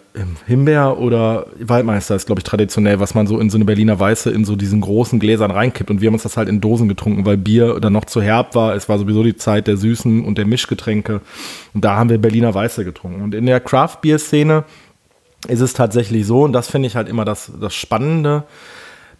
Himbeer 0.45 0.97
oder 0.99 1.45
Waldmeister 1.57 2.15
ist, 2.15 2.25
glaube 2.25 2.39
ich, 2.39 2.43
traditionell, 2.43 2.99
was 2.99 3.13
man 3.13 3.27
so 3.27 3.39
in 3.39 3.49
so 3.49 3.57
eine 3.57 3.63
Berliner 3.63 3.97
Weiße 3.97 4.29
in 4.29 4.43
so 4.43 4.57
diesen 4.57 4.81
großen 4.81 5.19
Gläsern 5.19 5.51
reinkippt. 5.51 5.89
Und 5.89 6.01
wir 6.01 6.07
haben 6.07 6.15
uns 6.15 6.23
das 6.23 6.35
halt 6.35 6.49
in 6.49 6.59
Dosen 6.59 6.89
getrunken, 6.89 7.25
weil 7.25 7.37
Bier 7.37 7.79
dann 7.79 7.93
noch 7.93 8.05
zu 8.05 8.21
herb 8.21 8.53
war. 8.53 8.75
Es 8.75 8.89
war 8.89 8.99
sowieso 8.99 9.23
die 9.23 9.37
Zeit 9.37 9.67
der 9.67 9.77
Süßen 9.77 10.25
und 10.25 10.37
der 10.37 10.45
Mischgetränke. 10.45 11.21
Und 11.73 11.85
da 11.85 11.95
haben 11.95 12.09
wir 12.09 12.17
Berliner 12.17 12.53
Weiße 12.53 12.83
getrunken. 12.83 13.21
Und 13.21 13.33
in 13.33 13.45
der 13.45 13.61
Craft-Bier-Szene 13.61 14.65
ist 15.47 15.61
es 15.61 15.73
tatsächlich 15.73 16.25
so, 16.25 16.43
und 16.43 16.53
das 16.53 16.69
finde 16.69 16.87
ich 16.87 16.95
halt 16.95 17.07
immer 17.07 17.23
das, 17.23 17.51
das 17.59 17.73
Spannende, 17.73 18.43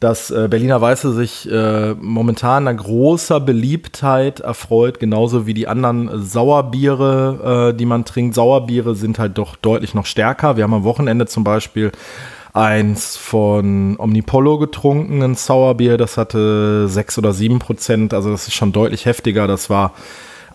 dass 0.02 0.32
äh, 0.32 0.48
Berliner 0.50 0.82
Weiße 0.82 1.14
sich 1.14 1.50
äh, 1.50 1.94
momentan 1.94 2.68
einer 2.68 2.76
großer 2.76 3.40
Beliebtheit 3.40 4.40
erfreut, 4.40 5.00
genauso 5.00 5.46
wie 5.46 5.54
die 5.54 5.68
anderen 5.68 6.24
Sauerbiere, 6.24 7.70
äh, 7.70 7.78
die 7.78 7.86
man 7.86 8.04
trinkt. 8.04 8.34
Sauerbiere 8.34 8.96
sind 8.96 9.20
halt 9.20 9.38
doch 9.38 9.56
deutlich 9.56 9.94
noch 9.94 10.08
stärker. 10.08 10.58
Wir 10.58 10.64
haben 10.64 10.74
am 10.74 10.84
Wochenende 10.84 11.28
zum 11.28 11.44
Beispiel 11.44 11.92
eins 12.52 13.16
von 13.16 13.96
Omnipollo 14.00 14.58
getrunken, 14.58 15.22
ein 15.22 15.36
Sauerbier, 15.36 15.98
das 15.98 16.18
hatte 16.18 16.88
sechs 16.88 17.20
oder 17.20 17.32
sieben 17.32 17.60
Prozent, 17.60 18.16
also 18.16 18.32
das 18.32 18.48
ist 18.48 18.56
schon 18.56 18.72
deutlich 18.72 19.06
heftiger. 19.06 19.46
Das 19.46 19.70
war 19.70 19.94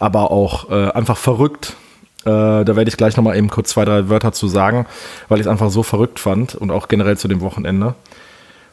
aber 0.00 0.32
auch 0.32 0.70
äh, 0.70 0.90
einfach 0.90 1.16
verrückt. 1.16 1.76
Äh, 2.24 2.64
da 2.64 2.66
werde 2.74 2.88
ich 2.88 2.96
gleich 2.96 3.16
nochmal 3.16 3.36
eben 3.36 3.48
kurz 3.48 3.70
zwei, 3.70 3.84
drei 3.84 4.08
Wörter 4.08 4.32
zu 4.32 4.48
sagen, 4.48 4.86
weil 5.28 5.38
ich 5.38 5.46
es 5.46 5.50
einfach 5.50 5.70
so 5.70 5.84
verrückt 5.84 6.18
fand 6.18 6.56
und 6.56 6.72
auch 6.72 6.88
generell 6.88 7.16
zu 7.16 7.28
dem 7.28 7.40
Wochenende. 7.40 7.94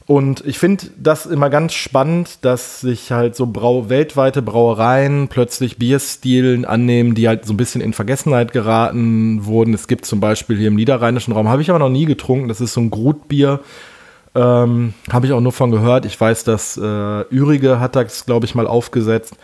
Und 0.05 0.45
ich 0.45 0.59
finde 0.59 0.85
das 0.97 1.25
immer 1.25 1.49
ganz 1.49 1.73
spannend, 1.73 2.39
dass 2.41 2.81
sich 2.81 3.11
halt 3.11 3.35
so 3.35 3.45
Brau 3.45 3.87
weltweite 3.87 4.41
Brauereien 4.41 5.29
plötzlich 5.29 5.77
Bierstilen 5.77 6.65
annehmen, 6.65 7.15
die 7.15 7.27
halt 7.29 7.45
so 7.45 7.53
ein 7.53 7.57
bisschen 7.57 7.79
in 7.79 7.93
Vergessenheit 7.93 8.51
geraten 8.51 9.45
wurden. 9.45 9.73
Es 9.73 9.87
gibt 9.87 10.05
zum 10.05 10.19
Beispiel 10.19 10.57
hier 10.57 10.67
im 10.67 10.75
niederrheinischen 10.75 11.33
Raum, 11.33 11.47
habe 11.47 11.61
ich 11.61 11.69
aber 11.69 11.79
noch 11.79 11.89
nie 11.89 12.05
getrunken, 12.05 12.49
das 12.49 12.59
ist 12.59 12.73
so 12.73 12.81
ein 12.81 12.89
Grutbier. 12.89 13.61
Ähm, 14.35 14.93
habe 15.11 15.27
ich 15.27 15.31
auch 15.31 15.41
nur 15.41 15.51
von 15.51 15.71
gehört. 15.71 16.05
Ich 16.05 16.19
weiß, 16.19 16.43
dass 16.43 16.75
äh, 16.75 16.81
Ürige 16.81 17.79
hat 17.79 17.95
das, 17.95 18.25
glaube 18.25 18.45
ich, 18.45 18.55
mal 18.55 18.67
aufgesetzt. 18.67 19.35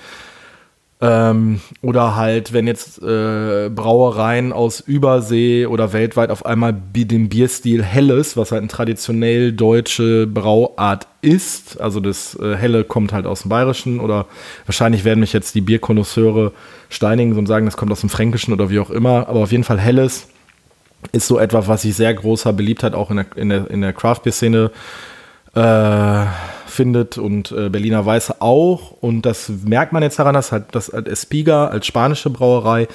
Ähm, 1.02 1.62
oder 1.82 2.18
halt, 2.18 2.52
wenn 2.52 2.68
jetzt 2.68 3.02
äh, 3.02 3.70
Brauereien 3.70 4.52
aus 4.52 4.82
Übersee 4.82 5.66
oder 5.66 5.94
weltweit 5.94 6.30
auf 6.30 6.46
einmal 6.46 6.74
den 6.74 7.30
Bierstil 7.30 7.82
Helles, 7.84 8.36
was 8.36 8.52
halt 8.52 8.60
eine 8.60 8.68
traditionell 8.68 9.54
deutsche 9.54 10.28
Brauart 10.28 11.08
ist, 11.22 11.80
also 11.80 12.02
das 12.02 12.38
äh, 12.42 12.58
Helle 12.58 12.84
kommt 12.84 13.14
halt 13.14 13.28
aus 13.28 13.44
dem 13.44 13.50
Bayerischen 13.50 14.02
oder 14.02 14.26
wahrscheinlich 14.66 15.06
werden 15.06 15.22
mich 15.22 15.32
jetzt 15.32 15.56
die 15.56 15.62
Bierkonnoisseure 15.62 16.52
steinigen 16.90 17.38
und 17.38 17.46
sagen, 17.46 17.66
das 17.66 17.78
kommt 17.78 17.94
aus 17.94 18.02
dem 18.02 18.10
Fränkischen 18.10 18.54
oder 18.54 18.70
wie 18.70 18.80
auch 18.80 18.90
immer, 18.90 19.30
aber 19.30 19.40
auf 19.40 19.54
jeden 19.54 19.64
Fall 19.64 19.80
Helles 19.80 20.28
ist 21.14 21.28
so 21.28 21.40
etwas, 21.40 21.70
was 21.70 21.84
sich 21.84 21.96
sehr 21.96 22.14
großer 22.14 22.52
Beliebtheit 22.52 22.94
auch 22.94 23.10
in 23.10 23.18
der, 23.18 23.38
in 23.38 23.48
der, 23.48 23.72
in 23.72 23.80
der 23.80 23.94
Craft-Bier-Szene 23.94 24.72
äh, 24.72 24.78
findet 26.70 27.18
und 27.18 27.52
äh, 27.52 27.70
Berliner 27.70 28.06
Weiße 28.06 28.42
auch. 28.42 28.92
Und 29.02 29.24
das 29.24 29.50
merkt 29.66 29.92
man 29.92 30.04
jetzt 30.04 30.20
daran, 30.20 30.34
dass 30.34 30.52
halt 30.52 30.66
das 30.72 30.94
halt 30.94 31.08
Espiga 31.08 31.68
als 31.68 31.86
spanische 31.88 32.30
Brauerei, 32.30 32.88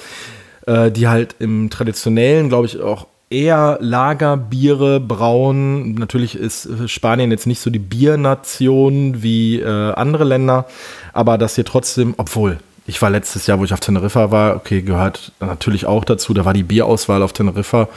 äh, 0.65 0.91
die 0.91 1.07
halt 1.07 1.35
im 1.39 1.69
traditionellen, 1.69 2.49
glaube 2.49 2.65
ich, 2.65 2.79
auch 2.79 3.07
eher 3.29 3.77
Lagerbiere 3.81 4.99
brauen. 4.99 5.93
Natürlich 5.95 6.35
ist 6.35 6.65
äh, 6.65 6.87
Spanien 6.87 7.31
jetzt 7.31 7.47
nicht 7.47 7.59
so 7.59 7.69
die 7.69 7.79
Biernation 7.79 9.21
wie 9.21 9.59
äh, 9.59 9.93
andere 9.93 10.23
Länder, 10.23 10.65
aber 11.13 11.37
dass 11.37 11.55
hier 11.55 11.65
trotzdem, 11.65 12.13
obwohl 12.17 12.59
ich 12.87 13.01
war 13.01 13.09
letztes 13.09 13.47
Jahr, 13.47 13.59
wo 13.59 13.65
ich 13.65 13.73
auf 13.73 13.79
Teneriffa 13.79 14.29
war, 14.29 14.55
okay, 14.55 14.83
gehört 14.83 15.31
natürlich 15.39 15.87
auch 15.87 16.05
dazu, 16.05 16.35
da 16.35 16.45
war 16.45 16.53
die 16.53 16.63
Bierauswahl 16.63 17.23
auf 17.23 17.33
Teneriffa 17.33 17.87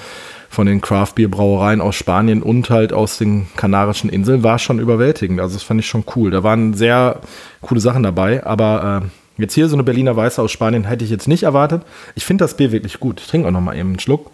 von 0.49 0.67
den 0.67 0.81
Craft 0.81 1.13
Beer 1.15 1.29
Brauereien 1.29 1.81
aus 1.81 1.95
Spanien 1.95 2.43
und 2.43 2.71
halt 2.71 2.93
aus 2.93 3.19
den 3.19 3.47
Kanarischen 3.57 4.11
Inseln 4.11 4.43
war 4.43 4.59
schon 4.59 4.79
überwältigend. 4.79 5.41
Also 5.41 5.55
das 5.55 5.63
fand 5.63 5.81
ich 5.81 5.87
schon 5.87 6.05
cool. 6.17 6.31
Da 6.31 6.43
waren 6.43 6.75
sehr 6.75 7.21
coole 7.61 7.81
Sachen 7.81 8.03
dabei, 8.03 8.45
aber 8.45 9.03
äh, 9.03 9.43
jetzt 9.43 9.55
hier 9.55 9.69
so 9.69 9.77
eine 9.77 9.85
Berliner 9.85 10.17
Weiße 10.17 10.41
aus 10.41 10.51
Spanien 10.51 10.85
hätte 10.85 11.05
ich 11.05 11.11
jetzt 11.11 11.29
nicht 11.29 11.43
erwartet. 11.43 11.83
Ich 12.15 12.25
finde 12.25 12.45
das 12.45 12.57
Bier 12.57 12.73
wirklich 12.73 12.99
gut. 12.99 13.21
Ich 13.21 13.27
trinke 13.27 13.49
auch 13.49 13.53
noch 13.53 13.61
mal 13.61 13.77
eben 13.77 13.91
einen 13.91 14.01
Schluck. 14.01 14.31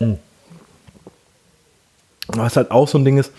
Mhm. 0.00 0.18
Was 2.28 2.56
halt 2.56 2.70
auch 2.70 2.88
so 2.88 2.96
ein 2.96 3.04
Ding 3.04 3.18
ist, 3.18 3.32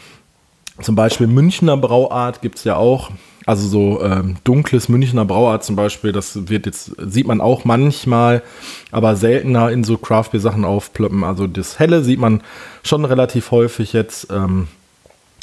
zum 0.79 0.95
Beispiel 0.95 1.27
Münchner 1.27 1.77
Brauart 1.77 2.41
gibt 2.41 2.57
es 2.57 2.63
ja 2.63 2.75
auch. 2.75 3.11
Also 3.45 3.67
so 3.67 4.03
ähm, 4.03 4.35
dunkles 4.43 4.87
Münchner 4.87 5.25
Brauart 5.25 5.63
zum 5.63 5.75
Beispiel, 5.75 6.11
das 6.11 6.47
wird 6.47 6.67
jetzt, 6.67 6.91
sieht 6.99 7.25
man 7.25 7.41
auch 7.41 7.65
manchmal, 7.65 8.43
aber 8.91 9.15
seltener 9.15 9.71
in 9.71 9.83
so 9.83 9.97
Craft 9.97 10.29
Beer 10.31 10.39
Sachen 10.39 10.63
aufplöppen. 10.63 11.23
Also 11.23 11.47
das 11.47 11.79
Helle 11.79 12.03
sieht 12.03 12.19
man 12.19 12.41
schon 12.83 13.03
relativ 13.03 13.49
häufig 13.51 13.93
jetzt. 13.93 14.27
Ähm, 14.31 14.67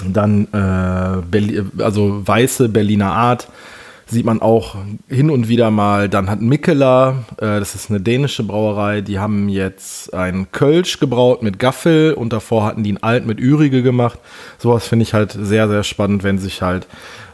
dann 0.06 0.46
äh, 0.52 1.82
also 1.82 2.22
weiße 2.24 2.68
Berliner 2.68 3.12
Art 3.12 3.48
sieht 4.10 4.24
man 4.24 4.40
auch 4.40 4.76
hin 5.08 5.30
und 5.30 5.48
wieder 5.48 5.70
mal. 5.70 6.08
Dann 6.08 6.30
hat 6.30 6.40
Mikkeler, 6.40 7.24
äh, 7.36 7.58
das 7.58 7.74
ist 7.74 7.90
eine 7.90 8.00
dänische 8.00 8.42
Brauerei, 8.42 9.00
die 9.02 9.18
haben 9.18 9.48
jetzt 9.48 10.14
einen 10.14 10.50
Kölsch 10.50 10.98
gebraut 10.98 11.42
mit 11.42 11.58
Gaffel 11.58 12.14
und 12.14 12.32
davor 12.32 12.64
hatten 12.64 12.82
die 12.82 12.90
einen 12.90 13.02
Alt 13.02 13.26
mit 13.26 13.38
Ürige 13.38 13.82
gemacht. 13.82 14.18
Sowas 14.58 14.86
finde 14.86 15.02
ich 15.02 15.14
halt 15.14 15.32
sehr, 15.32 15.68
sehr 15.68 15.82
spannend, 15.82 16.22
wenn 16.22 16.38
sich 16.38 16.62
halt 16.62 16.86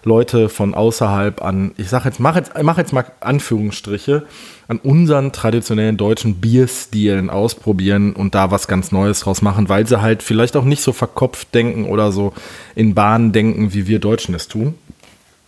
Leute 0.05 0.49
von 0.49 0.75
außerhalb 0.75 1.43
an, 1.43 1.73
ich 1.77 1.89
sag 1.89 2.05
jetzt, 2.05 2.21
mach 2.21 2.37
jetzt, 2.37 2.53
mach 2.63 2.77
jetzt 2.77 2.93
mal 2.93 3.07
Anführungsstriche, 3.21 4.25
an 4.69 4.79
unseren 4.79 5.33
traditionellen 5.33 5.97
deutschen 5.97 6.37
Bierstilen 6.37 7.31
ausprobieren 7.31 8.15
und 8.15 8.35
da 8.35 8.51
was 8.51 8.67
ganz 8.67 8.93
Neues 8.93 9.21
draus 9.21 9.43
machen, 9.43 9.69
weil 9.69 9.87
sie 9.87 10.03
halt 10.03 10.23
vielleicht 10.23 10.57
auch 10.57 10.65
nicht 10.65 10.83
so 10.83 10.93
verkopft 10.93 11.55
denken 11.55 11.87
oder 11.87 12.13
so 12.13 12.33
in 12.75 12.95
Bahnen 12.95 13.33
denken, 13.33 13.73
wie 13.73 13.87
wir 13.87 13.99
Deutschen 13.99 14.35
es 14.35 14.49
tun 14.49 14.75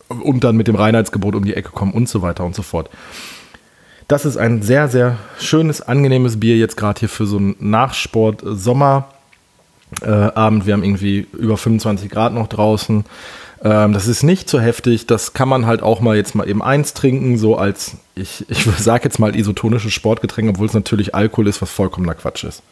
und 0.09 0.43
dann 0.43 0.55
mit 0.55 0.67
dem 0.67 0.75
Reinheitsgebot 0.75 1.35
um 1.35 1.45
die 1.45 1.53
Ecke 1.53 1.69
kommen 1.71 1.93
und 1.93 2.09
so 2.09 2.21
weiter 2.21 2.43
und 2.45 2.55
so 2.55 2.61
fort. 2.61 2.89
Das 4.07 4.25
ist 4.25 4.37
ein 4.37 4.61
sehr, 4.61 4.87
sehr 4.87 5.17
schönes, 5.39 5.81
angenehmes 5.81 6.39
Bier 6.39 6.57
jetzt 6.57 6.77
gerade 6.77 6.99
hier 6.99 7.09
für 7.09 7.25
so 7.25 7.37
einen 7.37 7.55
Nachsport-Sommerabend. 7.59 9.05
Wir 10.65 10.73
haben 10.73 10.83
irgendwie 10.83 11.27
über 11.33 11.57
25 11.57 12.09
Grad 12.09 12.33
noch 12.33 12.47
draußen. 12.47 13.03
Ähm, 13.63 13.93
das 13.93 14.07
ist 14.07 14.23
nicht 14.23 14.49
so 14.49 14.59
heftig. 14.61 15.07
Das 15.07 15.33
kann 15.33 15.49
man 15.49 15.65
halt 15.65 15.81
auch 15.81 15.99
mal 15.99 16.15
jetzt 16.15 16.35
mal 16.35 16.47
eben 16.47 16.61
eins 16.61 16.93
trinken, 16.93 17.37
so 17.37 17.57
als, 17.57 17.97
ich, 18.15 18.45
ich 18.49 18.63
sage 18.77 19.03
jetzt 19.05 19.19
mal 19.19 19.35
isotonisches 19.35 19.91
Sportgetränk, 19.93 20.49
obwohl 20.49 20.67
es 20.67 20.73
natürlich 20.73 21.13
Alkohol 21.13 21.47
ist, 21.47 21.61
was 21.61 21.69
vollkommener 21.69 22.15
Quatsch 22.15 22.45
ist. 22.45 22.63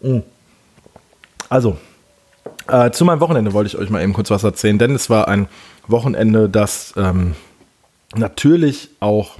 Mm. 0.00 0.20
Also, 1.48 1.76
äh, 2.68 2.90
zu 2.90 3.04
meinem 3.04 3.20
Wochenende 3.20 3.52
wollte 3.52 3.68
ich 3.68 3.78
euch 3.78 3.90
mal 3.90 4.02
eben 4.02 4.12
kurz 4.12 4.30
was 4.30 4.44
erzählen, 4.44 4.78
denn 4.78 4.94
es 4.94 5.10
war 5.10 5.28
ein 5.28 5.48
Wochenende, 5.86 6.48
das 6.48 6.94
ähm, 6.96 7.34
natürlich 8.14 8.90
auch 9.00 9.36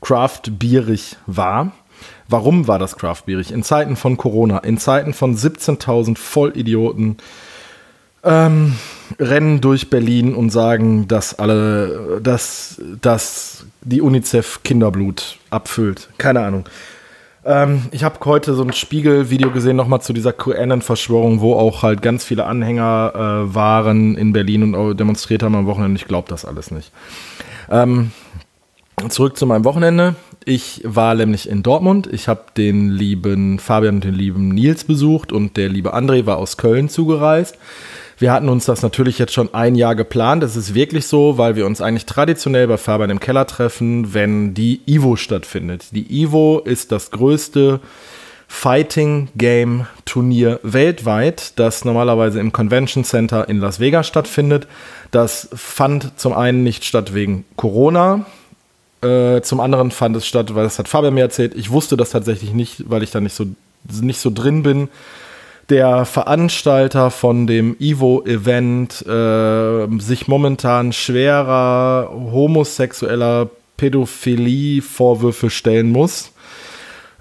craft-bierig 0.00 1.16
war. 1.26 1.72
Warum 2.28 2.68
war 2.68 2.78
das 2.78 2.96
craft-bierig? 2.96 3.52
In 3.52 3.62
Zeiten 3.62 3.96
von 3.96 4.16
Corona, 4.16 4.58
in 4.58 4.78
Zeiten 4.78 5.14
von 5.14 5.36
17.000 5.36 6.16
Vollidioten 6.16 7.18
ähm, 8.24 8.76
rennen 9.18 9.60
durch 9.60 9.90
Berlin 9.90 10.34
und 10.34 10.50
sagen, 10.50 11.08
dass 11.08 11.38
alle, 11.38 12.20
dass, 12.22 12.80
dass 13.00 13.66
die 13.80 14.00
UNICEF 14.00 14.62
Kinderblut 14.62 15.38
abfüllt. 15.50 16.08
Keine 16.18 16.40
Ahnung. 16.40 16.64
Ähm, 17.44 17.82
ich 17.90 18.04
habe 18.04 18.18
heute 18.24 18.54
so 18.54 18.62
ein 18.62 18.72
Spiegel-Video 18.72 19.50
gesehen, 19.50 19.76
nochmal 19.76 20.00
zu 20.00 20.12
dieser 20.12 20.32
QAnon-Verschwörung, 20.32 21.40
wo 21.40 21.54
auch 21.54 21.82
halt 21.82 22.02
ganz 22.02 22.24
viele 22.24 22.44
Anhänger 22.44 23.12
äh, 23.14 23.54
waren 23.54 24.16
in 24.16 24.32
Berlin 24.32 24.74
und 24.74 24.96
demonstriert 24.98 25.42
haben 25.42 25.56
am 25.56 25.66
Wochenende. 25.66 25.98
Ich 25.98 26.06
glaube 26.06 26.28
das 26.28 26.44
alles 26.44 26.70
nicht. 26.70 26.92
Ähm, 27.70 28.12
zurück 29.08 29.36
zu 29.36 29.46
meinem 29.46 29.64
Wochenende. 29.64 30.14
Ich 30.44 30.82
war 30.84 31.14
nämlich 31.14 31.48
in 31.48 31.62
Dortmund. 31.62 32.08
Ich 32.12 32.28
habe 32.28 32.42
den 32.56 32.90
lieben 32.90 33.58
Fabian 33.58 33.96
und 33.96 34.04
den 34.04 34.14
lieben 34.14 34.48
Nils 34.48 34.84
besucht 34.84 35.32
und 35.32 35.56
der 35.56 35.68
liebe 35.68 35.94
André 35.94 36.26
war 36.26 36.38
aus 36.38 36.56
Köln 36.56 36.88
zugereist. 36.88 37.58
Wir 38.22 38.32
hatten 38.32 38.48
uns 38.48 38.66
das 38.66 38.82
natürlich 38.82 39.18
jetzt 39.18 39.32
schon 39.32 39.52
ein 39.52 39.74
Jahr 39.74 39.96
geplant. 39.96 40.44
Das 40.44 40.54
ist 40.54 40.74
wirklich 40.74 41.08
so, 41.08 41.38
weil 41.38 41.56
wir 41.56 41.66
uns 41.66 41.80
eigentlich 41.80 42.06
traditionell 42.06 42.68
bei 42.68 42.76
Fabian 42.76 43.10
im 43.10 43.18
Keller 43.18 43.48
treffen, 43.48 44.14
wenn 44.14 44.54
die 44.54 44.80
Ivo 44.86 45.16
stattfindet. 45.16 45.86
Die 45.90 46.22
Ivo 46.22 46.60
ist 46.60 46.92
das 46.92 47.10
größte 47.10 47.80
Fighting 48.46 49.26
Game 49.34 49.88
Turnier 50.04 50.60
weltweit, 50.62 51.58
das 51.58 51.84
normalerweise 51.84 52.38
im 52.38 52.52
Convention 52.52 53.02
Center 53.02 53.48
in 53.48 53.58
Las 53.58 53.80
Vegas 53.80 54.06
stattfindet. 54.06 54.68
Das 55.10 55.48
fand 55.52 56.16
zum 56.16 56.32
einen 56.32 56.62
nicht 56.62 56.84
statt 56.84 57.14
wegen 57.14 57.44
Corona. 57.56 58.24
Äh, 59.02 59.40
zum 59.40 59.58
anderen 59.58 59.90
fand 59.90 60.14
es 60.14 60.28
statt, 60.28 60.54
weil 60.54 60.62
das 60.62 60.78
hat 60.78 60.86
Fabian 60.86 61.14
mir 61.14 61.22
erzählt. 61.22 61.56
Ich 61.56 61.70
wusste 61.70 61.96
das 61.96 62.10
tatsächlich 62.10 62.52
nicht, 62.52 62.88
weil 62.88 63.02
ich 63.02 63.10
da 63.10 63.20
nicht 63.20 63.34
so, 63.34 63.46
nicht 64.00 64.20
so 64.20 64.30
drin 64.30 64.62
bin 64.62 64.90
der 65.68 66.04
Veranstalter 66.04 67.10
von 67.10 67.46
dem 67.46 67.76
Ivo-Event 67.78 69.06
äh, 69.06 70.00
sich 70.00 70.28
momentan 70.28 70.92
schwerer 70.92 72.10
homosexueller 72.12 73.50
Pädophilie-Vorwürfe 73.76 75.50
stellen 75.50 75.90
muss. 75.90 76.32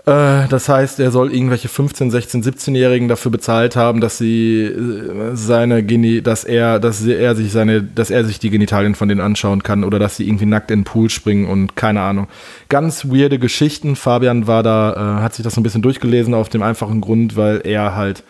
Äh, 0.06 0.48
das 0.48 0.68
heißt, 0.68 1.00
er 1.00 1.12
soll 1.12 1.34
irgendwelche 1.34 1.68
15, 1.68 2.10
16, 2.10 2.44
17-Jährigen 2.44 3.08
dafür 3.08 3.32
bezahlt 3.32 3.76
haben, 3.76 4.02
dass 4.02 4.18
sie 4.18 4.64
äh, 4.64 5.36
seine 5.36 5.84
Geni 5.84 6.22
dass 6.22 6.44
er, 6.44 6.80
dass 6.80 7.06
er 7.06 7.36
sich 7.36 7.52
seine, 7.52 7.84
dass 7.84 8.10
er 8.10 8.26
sich 8.26 8.40
die 8.40 8.50
Genitalien 8.50 8.96
von 8.96 9.10
denen 9.10 9.22
anschauen 9.22 9.62
kann 9.62 9.84
oder 9.84 10.00
dass 10.00 10.18
sie 10.18 10.28
irgendwie 10.28 10.48
nackt 10.48 10.72
in 10.72 10.80
den 10.80 10.86
Pool 10.86 11.10
springen 11.10 11.48
und 11.48 11.76
keine 11.76 12.02
Ahnung. 12.02 12.28
Ganz 12.70 13.06
weirde 13.06 13.38
Geschichten. 13.38 13.96
Fabian 13.96 14.48
war 14.48 14.64
da, 14.64 15.20
äh, 15.20 15.22
hat 15.22 15.36
sich 15.36 15.44
das 15.44 15.54
so 15.54 15.62
ein 15.62 15.64
bisschen 15.64 15.84
durchgelesen 15.84 16.34
auf 16.34 16.50
dem 16.50 16.64
einfachen 16.64 17.02
Grund, 17.02 17.36
weil 17.36 17.62
er 17.64 17.96
halt 17.96 18.24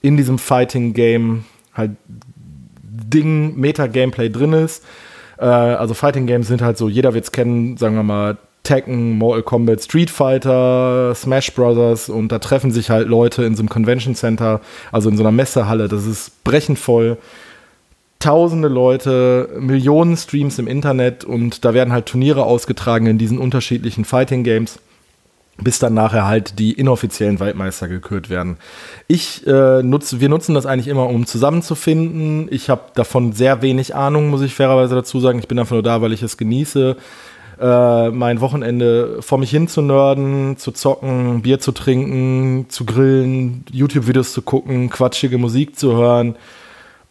in 0.00 0.16
diesem 0.16 0.38
Fighting-Game 0.38 1.44
halt 1.74 1.92
Ding, 2.82 3.56
Meta-Gameplay 3.56 4.30
drin 4.30 4.54
ist. 4.54 4.84
Äh, 5.38 5.44
also 5.44 5.92
Fighting-Games 5.92 6.48
sind 6.48 6.62
halt 6.62 6.78
so, 6.78 6.88
jeder 6.88 7.12
wird 7.12 7.24
es 7.24 7.32
kennen, 7.32 7.76
sagen 7.76 7.96
wir 7.96 8.02
mal, 8.04 8.38
Tekken, 8.70 9.18
Mortal 9.18 9.42
Kombat, 9.42 9.82
Street 9.82 10.10
Fighter, 10.10 11.12
Smash 11.16 11.52
Brothers 11.54 12.08
und 12.08 12.30
da 12.30 12.38
treffen 12.38 12.70
sich 12.70 12.88
halt 12.88 13.08
Leute 13.08 13.42
in 13.42 13.56
so 13.56 13.62
einem 13.62 13.68
Convention 13.68 14.14
Center, 14.14 14.60
also 14.92 15.10
in 15.10 15.16
so 15.16 15.24
einer 15.24 15.32
Messehalle. 15.32 15.88
Das 15.88 16.06
ist 16.06 16.44
brechend 16.44 16.78
voll. 16.78 17.18
Tausende 18.20 18.68
Leute, 18.68 19.48
Millionen 19.58 20.16
Streams 20.16 20.60
im 20.60 20.68
Internet 20.68 21.24
und 21.24 21.64
da 21.64 21.74
werden 21.74 21.92
halt 21.92 22.06
Turniere 22.06 22.44
ausgetragen 22.44 23.06
in 23.06 23.18
diesen 23.18 23.38
unterschiedlichen 23.38 24.04
Fighting 24.04 24.44
Games, 24.44 24.78
bis 25.58 25.80
dann 25.80 25.94
nachher 25.94 26.28
halt 26.28 26.60
die 26.60 26.70
inoffiziellen 26.70 27.40
Waldmeister 27.40 27.88
gekürt 27.88 28.30
werden. 28.30 28.56
Ich 29.08 29.44
äh, 29.48 29.82
nutze, 29.82 30.20
wir 30.20 30.28
nutzen 30.28 30.54
das 30.54 30.66
eigentlich 30.66 30.86
immer, 30.86 31.08
um 31.08 31.26
zusammenzufinden. 31.26 32.46
Ich 32.52 32.70
habe 32.70 32.82
davon 32.94 33.32
sehr 33.32 33.62
wenig 33.62 33.96
Ahnung, 33.96 34.30
muss 34.30 34.42
ich 34.42 34.54
fairerweise 34.54 34.94
dazu 34.94 35.18
sagen. 35.18 35.40
Ich 35.40 35.48
bin 35.48 35.58
einfach 35.58 35.74
nur 35.74 35.82
da, 35.82 36.02
weil 36.02 36.12
ich 36.12 36.22
es 36.22 36.36
genieße 36.36 36.96
äh, 37.60 38.10
mein 38.10 38.40
Wochenende 38.40 39.20
vor 39.20 39.38
mich 39.38 39.50
hin 39.50 39.68
zu 39.68 39.82
nörden, 39.82 40.56
zu 40.56 40.72
zocken, 40.72 41.42
Bier 41.42 41.60
zu 41.60 41.72
trinken, 41.72 42.66
zu 42.68 42.84
grillen, 42.86 43.64
YouTube-Videos 43.70 44.32
zu 44.32 44.42
gucken, 44.42 44.88
quatschige 44.88 45.38
Musik 45.38 45.78
zu 45.78 45.96
hören 45.96 46.36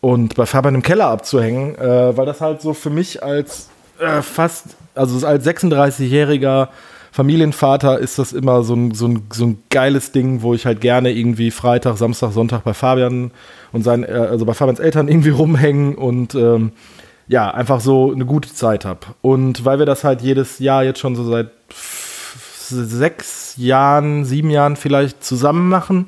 und 0.01 0.35
bei 0.35 0.45
Fabian 0.45 0.75
im 0.75 0.81
Keller 0.81 1.07
abzuhängen, 1.07 1.75
äh, 1.75 2.17
weil 2.17 2.25
das 2.25 2.41
halt 2.41 2.61
so 2.61 2.73
für 2.73 2.89
mich 2.89 3.21
als 3.21 3.69
äh, 3.99 4.21
fast, 4.21 4.77
also 4.95 5.25
als 5.27 5.45
36-jähriger 5.45 6.69
Familienvater 7.11 7.99
ist 7.99 8.19
das 8.19 8.33
immer 8.33 8.63
so 8.63 8.75
ein, 8.75 8.93
so, 8.93 9.07
ein, 9.07 9.23
so 9.31 9.45
ein 9.45 9.63
geiles 9.69 10.11
Ding, 10.11 10.41
wo 10.41 10.53
ich 10.53 10.65
halt 10.65 10.79
gerne 10.79 11.11
irgendwie 11.11 11.51
Freitag, 11.51 11.97
Samstag, 11.97 12.31
Sonntag 12.31 12.63
bei 12.63 12.73
Fabian 12.73 13.31
und 13.71 13.83
seinen, 13.83 14.03
äh, 14.03 14.27
also 14.29 14.45
bei 14.45 14.53
Fabians 14.53 14.79
Eltern 14.79 15.07
irgendwie 15.09 15.29
rumhängen 15.29 15.95
und 15.95 16.33
ähm, 16.35 16.71
ja, 17.29 17.51
einfach 17.51 17.79
so 17.79 18.11
eine 18.11 18.25
gute 18.25 18.53
Zeit 18.53 18.85
habe. 18.85 19.01
Und 19.21 19.63
weil 19.63 19.77
wir 19.77 19.85
das 19.85 20.03
halt 20.03 20.21
jedes 20.21 20.57
Jahr 20.59 20.83
jetzt 20.83 20.99
schon 20.99 21.15
so 21.15 21.23
seit 21.23 21.51
sechs 21.71 23.53
Jahren, 23.55 24.25
sieben 24.25 24.49
Jahren 24.49 24.75
vielleicht 24.75 25.23
zusammen 25.23 25.69
machen, 25.69 26.07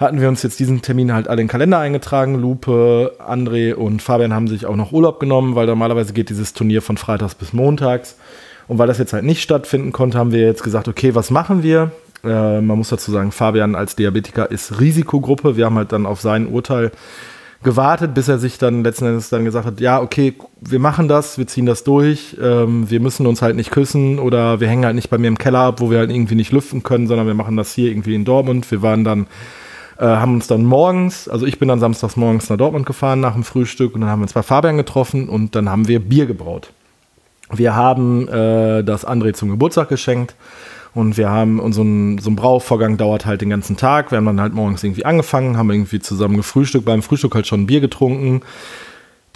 hatten 0.00 0.20
wir 0.20 0.28
uns 0.28 0.42
jetzt 0.42 0.58
diesen 0.58 0.82
Termin 0.82 1.12
halt 1.12 1.28
alle 1.28 1.40
in 1.40 1.46
den 1.46 1.50
Kalender 1.50 1.78
eingetragen. 1.78 2.34
Lupe, 2.34 3.16
André 3.18 3.74
und 3.74 4.02
Fabian 4.02 4.34
haben 4.34 4.48
sich 4.48 4.66
auch 4.66 4.74
noch 4.74 4.92
Urlaub 4.92 5.20
genommen, 5.20 5.54
weil 5.54 5.66
normalerweise 5.66 6.12
geht 6.12 6.30
dieses 6.30 6.52
Turnier 6.52 6.82
von 6.82 6.96
Freitags 6.96 7.36
bis 7.36 7.52
Montags. 7.52 8.16
Und 8.66 8.78
weil 8.78 8.88
das 8.88 8.98
jetzt 8.98 9.12
halt 9.12 9.24
nicht 9.24 9.42
stattfinden 9.42 9.92
konnte, 9.92 10.18
haben 10.18 10.32
wir 10.32 10.40
jetzt 10.40 10.64
gesagt, 10.64 10.88
okay, 10.88 11.14
was 11.14 11.30
machen 11.30 11.62
wir? 11.62 11.92
Äh, 12.24 12.60
man 12.60 12.78
muss 12.78 12.88
dazu 12.88 13.12
sagen, 13.12 13.30
Fabian 13.30 13.76
als 13.76 13.94
Diabetiker 13.94 14.50
ist 14.50 14.80
Risikogruppe. 14.80 15.56
Wir 15.56 15.66
haben 15.66 15.76
halt 15.76 15.92
dann 15.92 16.06
auf 16.06 16.20
sein 16.20 16.48
Urteil 16.48 16.90
gewartet, 17.62 18.14
bis 18.14 18.28
er 18.28 18.38
sich 18.38 18.56
dann 18.58 18.82
letzten 18.82 19.06
Endes 19.06 19.28
dann 19.28 19.44
gesagt 19.44 19.66
hat, 19.66 19.80
ja, 19.80 20.00
okay, 20.00 20.34
wir 20.60 20.78
machen 20.78 21.08
das, 21.08 21.36
wir 21.36 21.46
ziehen 21.46 21.66
das 21.66 21.84
durch, 21.84 22.36
ähm, 22.40 22.90
wir 22.90 23.00
müssen 23.00 23.26
uns 23.26 23.42
halt 23.42 23.56
nicht 23.56 23.70
küssen 23.70 24.18
oder 24.18 24.60
wir 24.60 24.68
hängen 24.68 24.84
halt 24.86 24.94
nicht 24.94 25.10
bei 25.10 25.18
mir 25.18 25.28
im 25.28 25.36
Keller 25.36 25.60
ab, 25.60 25.80
wo 25.80 25.90
wir 25.90 25.98
halt 25.98 26.10
irgendwie 26.10 26.36
nicht 26.36 26.52
lüften 26.52 26.82
können, 26.82 27.06
sondern 27.06 27.26
wir 27.26 27.34
machen 27.34 27.56
das 27.56 27.74
hier 27.74 27.90
irgendwie 27.90 28.14
in 28.14 28.24
Dortmund. 28.24 28.70
Wir 28.70 28.80
waren 28.80 29.04
dann, 29.04 29.26
äh, 29.98 30.06
haben 30.06 30.34
uns 30.34 30.46
dann 30.46 30.64
morgens, 30.64 31.28
also 31.28 31.44
ich 31.44 31.58
bin 31.58 31.68
dann 31.68 31.80
samstags 31.80 32.16
morgens 32.16 32.48
nach 32.48 32.56
Dortmund 32.56 32.86
gefahren 32.86 33.20
nach 33.20 33.34
dem 33.34 33.44
Frühstück 33.44 33.94
und 33.94 34.00
dann 34.00 34.10
haben 34.10 34.20
wir 34.20 34.24
uns 34.24 34.32
bei 34.32 34.42
Fabian 34.42 34.78
getroffen 34.78 35.28
und 35.28 35.54
dann 35.54 35.68
haben 35.68 35.86
wir 35.86 36.00
Bier 36.00 36.24
gebraut. 36.24 36.72
Wir 37.52 37.74
haben 37.74 38.26
äh, 38.28 38.82
das 38.84 39.06
André 39.06 39.34
zum 39.34 39.50
Geburtstag 39.50 39.90
geschenkt 39.90 40.34
und 40.94 41.16
wir 41.16 41.30
haben, 41.30 41.60
ein, 41.82 42.18
so 42.18 42.30
ein 42.30 42.36
Brauvorgang 42.36 42.96
dauert 42.96 43.26
halt 43.26 43.40
den 43.40 43.50
ganzen 43.50 43.76
Tag. 43.76 44.10
Wir 44.10 44.18
haben 44.18 44.26
dann 44.26 44.40
halt 44.40 44.54
morgens 44.54 44.82
irgendwie 44.82 45.04
angefangen, 45.04 45.56
haben 45.56 45.70
irgendwie 45.70 46.00
zusammen 46.00 46.36
gefrühstückt, 46.36 46.84
beim 46.84 47.02
Frühstück 47.02 47.34
halt 47.34 47.46
schon 47.46 47.62
ein 47.62 47.66
Bier 47.66 47.80
getrunken, 47.80 48.42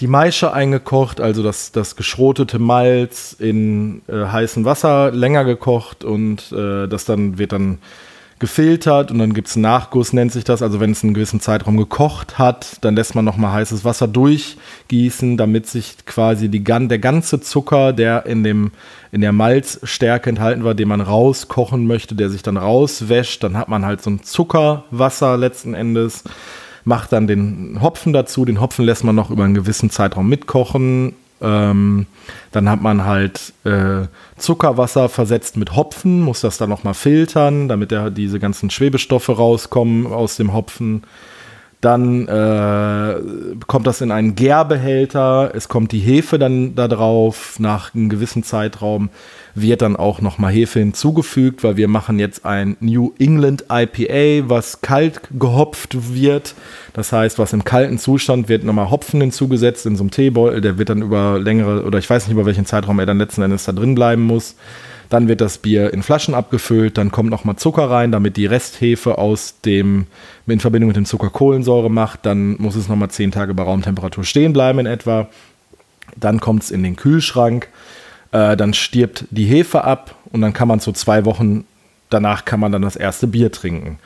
die 0.00 0.08
Maische 0.08 0.52
eingekocht, 0.52 1.20
also 1.20 1.42
das, 1.42 1.70
das 1.70 1.94
geschrotete 1.94 2.58
Malz 2.58 3.36
in 3.38 4.02
äh, 4.08 4.26
heißem 4.26 4.64
Wasser 4.64 5.12
länger 5.12 5.44
gekocht 5.44 6.02
und 6.02 6.50
äh, 6.50 6.88
das 6.88 7.04
dann 7.04 7.38
wird 7.38 7.52
dann 7.52 7.78
gefiltert 8.44 9.10
und 9.10 9.18
dann 9.20 9.32
gibt 9.32 9.48
es 9.48 9.56
einen 9.56 9.62
Nachguss, 9.62 10.12
nennt 10.12 10.30
sich 10.30 10.44
das. 10.44 10.60
Also 10.60 10.78
wenn 10.78 10.90
es 10.90 11.02
einen 11.02 11.14
gewissen 11.14 11.40
Zeitraum 11.40 11.78
gekocht 11.78 12.38
hat, 12.38 12.76
dann 12.82 12.94
lässt 12.94 13.14
man 13.14 13.24
nochmal 13.24 13.54
heißes 13.54 13.86
Wasser 13.86 14.06
durchgießen, 14.06 15.38
damit 15.38 15.66
sich 15.66 16.04
quasi 16.04 16.50
die, 16.50 16.62
der 16.62 16.98
ganze 16.98 17.40
Zucker, 17.40 17.94
der 17.94 18.26
in, 18.26 18.44
dem, 18.44 18.72
in 19.12 19.22
der 19.22 19.32
Malzstärke 19.32 20.28
enthalten 20.28 20.62
war, 20.62 20.74
den 20.74 20.88
man 20.88 21.00
rauskochen 21.00 21.86
möchte, 21.86 22.14
der 22.14 22.28
sich 22.28 22.42
dann 22.42 22.58
rauswäscht. 22.58 23.42
Dann 23.42 23.56
hat 23.56 23.70
man 23.70 23.86
halt 23.86 24.02
so 24.02 24.10
ein 24.10 24.22
Zuckerwasser 24.22 25.38
letzten 25.38 25.72
Endes. 25.72 26.24
Macht 26.84 27.12
dann 27.12 27.26
den 27.26 27.78
Hopfen 27.80 28.12
dazu. 28.12 28.44
Den 28.44 28.60
Hopfen 28.60 28.84
lässt 28.84 29.04
man 29.04 29.16
noch 29.16 29.30
über 29.30 29.44
einen 29.44 29.54
gewissen 29.54 29.88
Zeitraum 29.88 30.28
mitkochen 30.28 31.14
ähm, 31.44 32.06
dann 32.52 32.68
hat 32.68 32.80
man 32.80 33.04
halt 33.04 33.52
äh, 33.64 34.06
Zuckerwasser 34.38 35.08
versetzt 35.08 35.56
mit 35.56 35.76
Hopfen, 35.76 36.20
muss 36.20 36.40
das 36.40 36.58
dann 36.58 36.70
nochmal 36.70 36.94
filtern, 36.94 37.68
damit 37.68 37.92
da 37.92 38.10
diese 38.10 38.40
ganzen 38.40 38.70
Schwebestoffe 38.70 39.36
rauskommen 39.36 40.06
aus 40.06 40.36
dem 40.36 40.52
Hopfen. 40.52 41.02
Dann 41.84 42.26
äh, 42.28 43.20
kommt 43.66 43.86
das 43.86 44.00
in 44.00 44.10
einen 44.10 44.34
Gärbehälter, 44.34 45.50
es 45.54 45.68
kommt 45.68 45.92
die 45.92 45.98
Hefe 45.98 46.38
dann 46.38 46.74
da 46.74 46.88
drauf 46.88 47.56
nach 47.58 47.94
einem 47.94 48.08
gewissen 48.08 48.42
Zeitraum 48.42 49.10
wird 49.54 49.82
dann 49.82 49.94
auch 49.94 50.22
nochmal 50.22 50.50
Hefe 50.50 50.78
hinzugefügt, 50.78 51.62
weil 51.62 51.76
wir 51.76 51.86
machen 51.86 52.18
jetzt 52.18 52.46
ein 52.46 52.78
New 52.80 53.12
England 53.18 53.66
IPA, 53.70 54.48
was 54.48 54.80
kalt 54.80 55.20
gehopft 55.38 56.14
wird. 56.14 56.54
Das 56.94 57.12
heißt, 57.12 57.38
was 57.38 57.52
im 57.52 57.64
kalten 57.64 57.98
Zustand 57.98 58.48
wird 58.48 58.64
nochmal 58.64 58.90
Hopfen 58.90 59.20
hinzugesetzt 59.20 59.84
in 59.84 59.96
so 59.96 60.04
einem 60.04 60.10
Teebeutel. 60.10 60.62
Der 60.62 60.78
wird 60.78 60.88
dann 60.88 61.02
über 61.02 61.38
längere, 61.38 61.84
oder 61.84 61.98
ich 61.98 62.08
weiß 62.08 62.26
nicht, 62.26 62.32
über 62.32 62.46
welchen 62.46 62.66
Zeitraum 62.66 62.98
er 62.98 63.06
dann 63.06 63.18
letzten 63.18 63.42
Endes 63.42 63.64
da 63.64 63.72
drin 63.72 63.94
bleiben 63.94 64.22
muss. 64.22 64.56
Dann 65.14 65.28
wird 65.28 65.40
das 65.40 65.58
Bier 65.58 65.92
in 65.92 66.02
Flaschen 66.02 66.34
abgefüllt, 66.34 66.98
dann 66.98 67.12
kommt 67.12 67.30
nochmal 67.30 67.54
Zucker 67.54 67.88
rein, 67.88 68.10
damit 68.10 68.36
die 68.36 68.46
Resthefe 68.46 69.16
aus 69.16 69.60
dem, 69.60 70.06
in 70.48 70.58
Verbindung 70.58 70.88
mit 70.88 70.96
dem 70.96 71.06
Zucker 71.06 71.30
Kohlensäure 71.30 71.88
macht. 71.88 72.26
Dann 72.26 72.56
muss 72.60 72.74
es 72.74 72.88
nochmal 72.88 73.10
zehn 73.10 73.30
Tage 73.30 73.54
bei 73.54 73.62
Raumtemperatur 73.62 74.24
stehen 74.24 74.52
bleiben 74.52 74.80
in 74.80 74.86
etwa. 74.86 75.28
Dann 76.16 76.40
kommt 76.40 76.64
es 76.64 76.70
in 76.72 76.82
den 76.82 76.96
Kühlschrank 76.96 77.68
äh, 78.32 78.56
dann 78.56 78.74
stirbt 78.74 79.26
die 79.30 79.44
Hefe 79.44 79.84
ab 79.84 80.16
und 80.32 80.40
dann 80.40 80.52
kann 80.52 80.66
man 80.66 80.80
so 80.80 80.90
zwei 80.90 81.24
Wochen 81.24 81.64
danach 82.10 82.44
kann 82.44 82.58
man 82.58 82.72
dann 82.72 82.82
das 82.82 82.96
erste 82.96 83.28
Bier 83.28 83.52
trinken. 83.52 83.98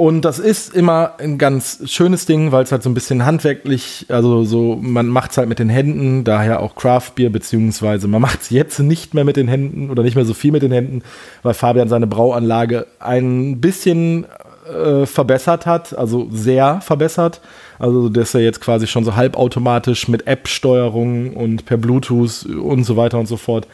Und 0.00 0.24
das 0.24 0.38
ist 0.38 0.74
immer 0.74 1.16
ein 1.18 1.36
ganz 1.36 1.82
schönes 1.84 2.24
Ding, 2.24 2.52
weil 2.52 2.62
es 2.62 2.72
halt 2.72 2.82
so 2.82 2.88
ein 2.88 2.94
bisschen 2.94 3.26
handwerklich, 3.26 4.06
also 4.08 4.44
so, 4.44 4.78
man 4.80 5.08
macht 5.08 5.32
es 5.32 5.36
halt 5.36 5.50
mit 5.50 5.58
den 5.58 5.68
Händen, 5.68 6.24
daher 6.24 6.60
auch 6.60 6.74
Craft 6.74 7.10
Beer, 7.16 7.28
beziehungsweise 7.28 8.08
man 8.08 8.22
macht 8.22 8.40
es 8.40 8.48
jetzt 8.48 8.78
nicht 8.78 9.12
mehr 9.12 9.24
mit 9.24 9.36
den 9.36 9.46
Händen 9.46 9.90
oder 9.90 10.02
nicht 10.02 10.14
mehr 10.14 10.24
so 10.24 10.32
viel 10.32 10.52
mit 10.52 10.62
den 10.62 10.72
Händen, 10.72 11.02
weil 11.42 11.52
Fabian 11.52 11.90
seine 11.90 12.06
Brauanlage 12.06 12.86
ein 12.98 13.60
bisschen 13.60 14.24
äh, 14.72 15.04
verbessert 15.04 15.66
hat, 15.66 15.92
also 15.98 16.28
sehr 16.32 16.80
verbessert. 16.80 17.42
Also, 17.78 18.08
dass 18.08 18.32
er 18.32 18.40
jetzt 18.40 18.62
quasi 18.62 18.86
schon 18.86 19.04
so 19.04 19.16
halbautomatisch 19.16 20.08
mit 20.08 20.26
App-Steuerung 20.26 21.34
und 21.34 21.66
per 21.66 21.76
Bluetooth 21.76 22.46
und 22.46 22.84
so 22.84 22.96
weiter 22.96 23.18
und 23.18 23.26
so 23.26 23.36
fort 23.36 23.66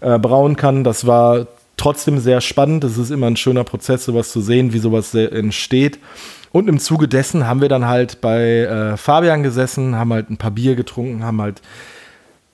äh, 0.00 0.18
brauen 0.18 0.56
kann. 0.56 0.84
Das 0.84 1.06
war 1.06 1.46
trotzdem 1.76 2.18
sehr 2.18 2.40
spannend. 2.40 2.84
Es 2.84 2.98
ist 2.98 3.10
immer 3.10 3.26
ein 3.26 3.36
schöner 3.36 3.64
Prozess, 3.64 4.04
sowas 4.04 4.30
zu 4.30 4.40
sehen, 4.40 4.72
wie 4.72 4.78
sowas 4.78 5.14
entsteht. 5.14 5.98
Und 6.52 6.68
im 6.68 6.78
Zuge 6.78 7.08
dessen 7.08 7.46
haben 7.46 7.60
wir 7.60 7.68
dann 7.68 7.86
halt 7.86 8.20
bei 8.20 8.60
äh, 8.60 8.96
Fabian 8.96 9.42
gesessen, 9.42 9.96
haben 9.96 10.12
halt 10.12 10.30
ein 10.30 10.38
paar 10.38 10.52
Bier 10.52 10.74
getrunken, 10.74 11.24
haben 11.24 11.42
halt 11.42 11.60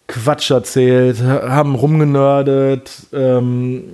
Quatsch 0.08 0.50
erzählt, 0.50 1.22
haben 1.22 1.74
rumgenördet, 1.74 2.90
ähm, 3.12 3.84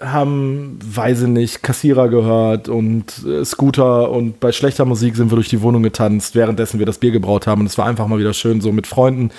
haben, 0.00 0.78
weiß 0.82 1.22
ich 1.22 1.28
nicht, 1.28 1.62
Kassierer 1.62 2.08
gehört 2.08 2.68
und 2.68 3.24
äh, 3.26 3.44
Scooter 3.44 4.10
und 4.10 4.40
bei 4.40 4.52
schlechter 4.52 4.84
Musik 4.84 5.16
sind 5.16 5.30
wir 5.30 5.36
durch 5.36 5.48
die 5.48 5.62
Wohnung 5.62 5.82
getanzt, 5.82 6.34
währenddessen 6.34 6.78
wir 6.78 6.86
das 6.86 6.98
Bier 6.98 7.12
gebraut 7.12 7.46
haben. 7.46 7.60
Und 7.60 7.66
es 7.66 7.78
war 7.78 7.86
einfach 7.86 8.06
mal 8.06 8.18
wieder 8.18 8.34
schön, 8.34 8.60
so 8.60 8.72
mit 8.72 8.86
Freunden 8.86 9.30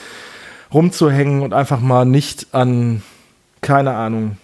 rumzuhängen 0.73 1.41
und 1.41 1.53
einfach 1.53 1.79
mal 1.79 2.05
nicht 2.05 2.47
an, 2.53 3.01
keine 3.61 3.93
Ahnung, 3.93 4.37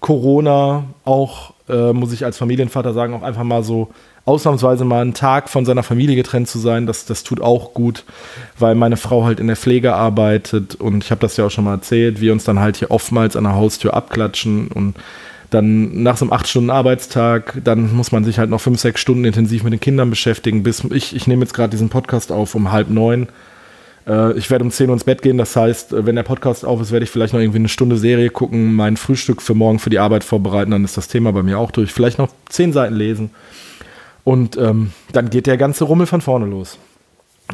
Corona, 0.00 0.84
auch, 1.04 1.54
äh, 1.68 1.92
muss 1.92 2.12
ich 2.12 2.24
als 2.24 2.38
Familienvater 2.38 2.92
sagen, 2.92 3.14
auch 3.14 3.22
einfach 3.22 3.44
mal 3.44 3.62
so 3.62 3.88
ausnahmsweise 4.24 4.84
mal 4.84 5.00
einen 5.00 5.14
Tag 5.14 5.48
von 5.48 5.64
seiner 5.64 5.82
Familie 5.82 6.14
getrennt 6.14 6.48
zu 6.48 6.58
sein, 6.58 6.86
das, 6.86 7.06
das 7.06 7.24
tut 7.24 7.40
auch 7.40 7.72
gut, 7.72 8.04
weil 8.58 8.74
meine 8.74 8.98
Frau 8.98 9.24
halt 9.24 9.40
in 9.40 9.46
der 9.46 9.56
Pflege 9.56 9.94
arbeitet 9.94 10.74
und 10.74 11.02
ich 11.02 11.10
habe 11.10 11.20
das 11.20 11.36
ja 11.38 11.46
auch 11.46 11.50
schon 11.50 11.64
mal 11.64 11.74
erzählt, 11.74 12.20
wir 12.20 12.32
uns 12.32 12.44
dann 12.44 12.58
halt 12.58 12.76
hier 12.76 12.90
oftmals 12.90 13.36
an 13.36 13.44
der 13.44 13.54
Haustür 13.54 13.94
abklatschen 13.94 14.68
und 14.68 14.96
dann 15.50 16.02
nach 16.02 16.16
so 16.16 16.26
einem 16.26 16.32
8-Stunden-Arbeitstag, 16.32 17.62
dann 17.64 17.94
muss 17.94 18.12
man 18.12 18.24
sich 18.24 18.38
halt 18.38 18.50
noch 18.50 18.60
5, 18.60 18.78
6 18.78 19.00
Stunden 19.00 19.24
intensiv 19.24 19.62
mit 19.62 19.72
den 19.72 19.80
Kindern 19.80 20.10
beschäftigen. 20.10 20.62
Bis 20.62 20.84
ich, 20.90 21.16
ich 21.16 21.26
nehme 21.26 21.42
jetzt 21.42 21.54
gerade 21.54 21.70
diesen 21.70 21.88
Podcast 21.88 22.32
auf 22.32 22.54
um 22.54 22.70
halb 22.70 22.90
neun. 22.90 23.28
Äh, 24.08 24.32
ich 24.38 24.50
werde 24.50 24.64
um 24.64 24.70
10 24.70 24.88
Uhr 24.88 24.94
ins 24.94 25.04
Bett 25.04 25.22
gehen. 25.22 25.38
Das 25.38 25.54
heißt, 25.54 26.06
wenn 26.06 26.16
der 26.16 26.22
Podcast 26.22 26.64
auf 26.64 26.80
ist, 26.80 26.90
werde 26.90 27.04
ich 27.04 27.10
vielleicht 27.10 27.34
noch 27.34 27.40
irgendwie 27.40 27.58
eine 27.58 27.68
Stunde 27.68 27.96
Serie 27.96 28.30
gucken, 28.30 28.74
mein 28.74 28.96
Frühstück 28.96 29.42
für 29.42 29.54
morgen 29.54 29.78
für 29.78 29.90
die 29.90 29.98
Arbeit 29.98 30.24
vorbereiten. 30.24 30.70
Dann 30.70 30.84
ist 30.84 30.96
das 30.96 31.08
Thema 31.08 31.32
bei 31.32 31.42
mir 31.42 31.58
auch 31.58 31.70
durch. 31.70 31.92
Vielleicht 31.92 32.18
noch 32.18 32.30
10 32.48 32.72
Seiten 32.72 32.94
lesen. 32.94 33.30
Und 34.24 34.56
ähm, 34.56 34.92
dann 35.12 35.30
geht 35.30 35.46
der 35.46 35.56
ganze 35.56 35.84
Rummel 35.84 36.06
von 36.06 36.20
vorne 36.20 36.46
los. 36.46 36.78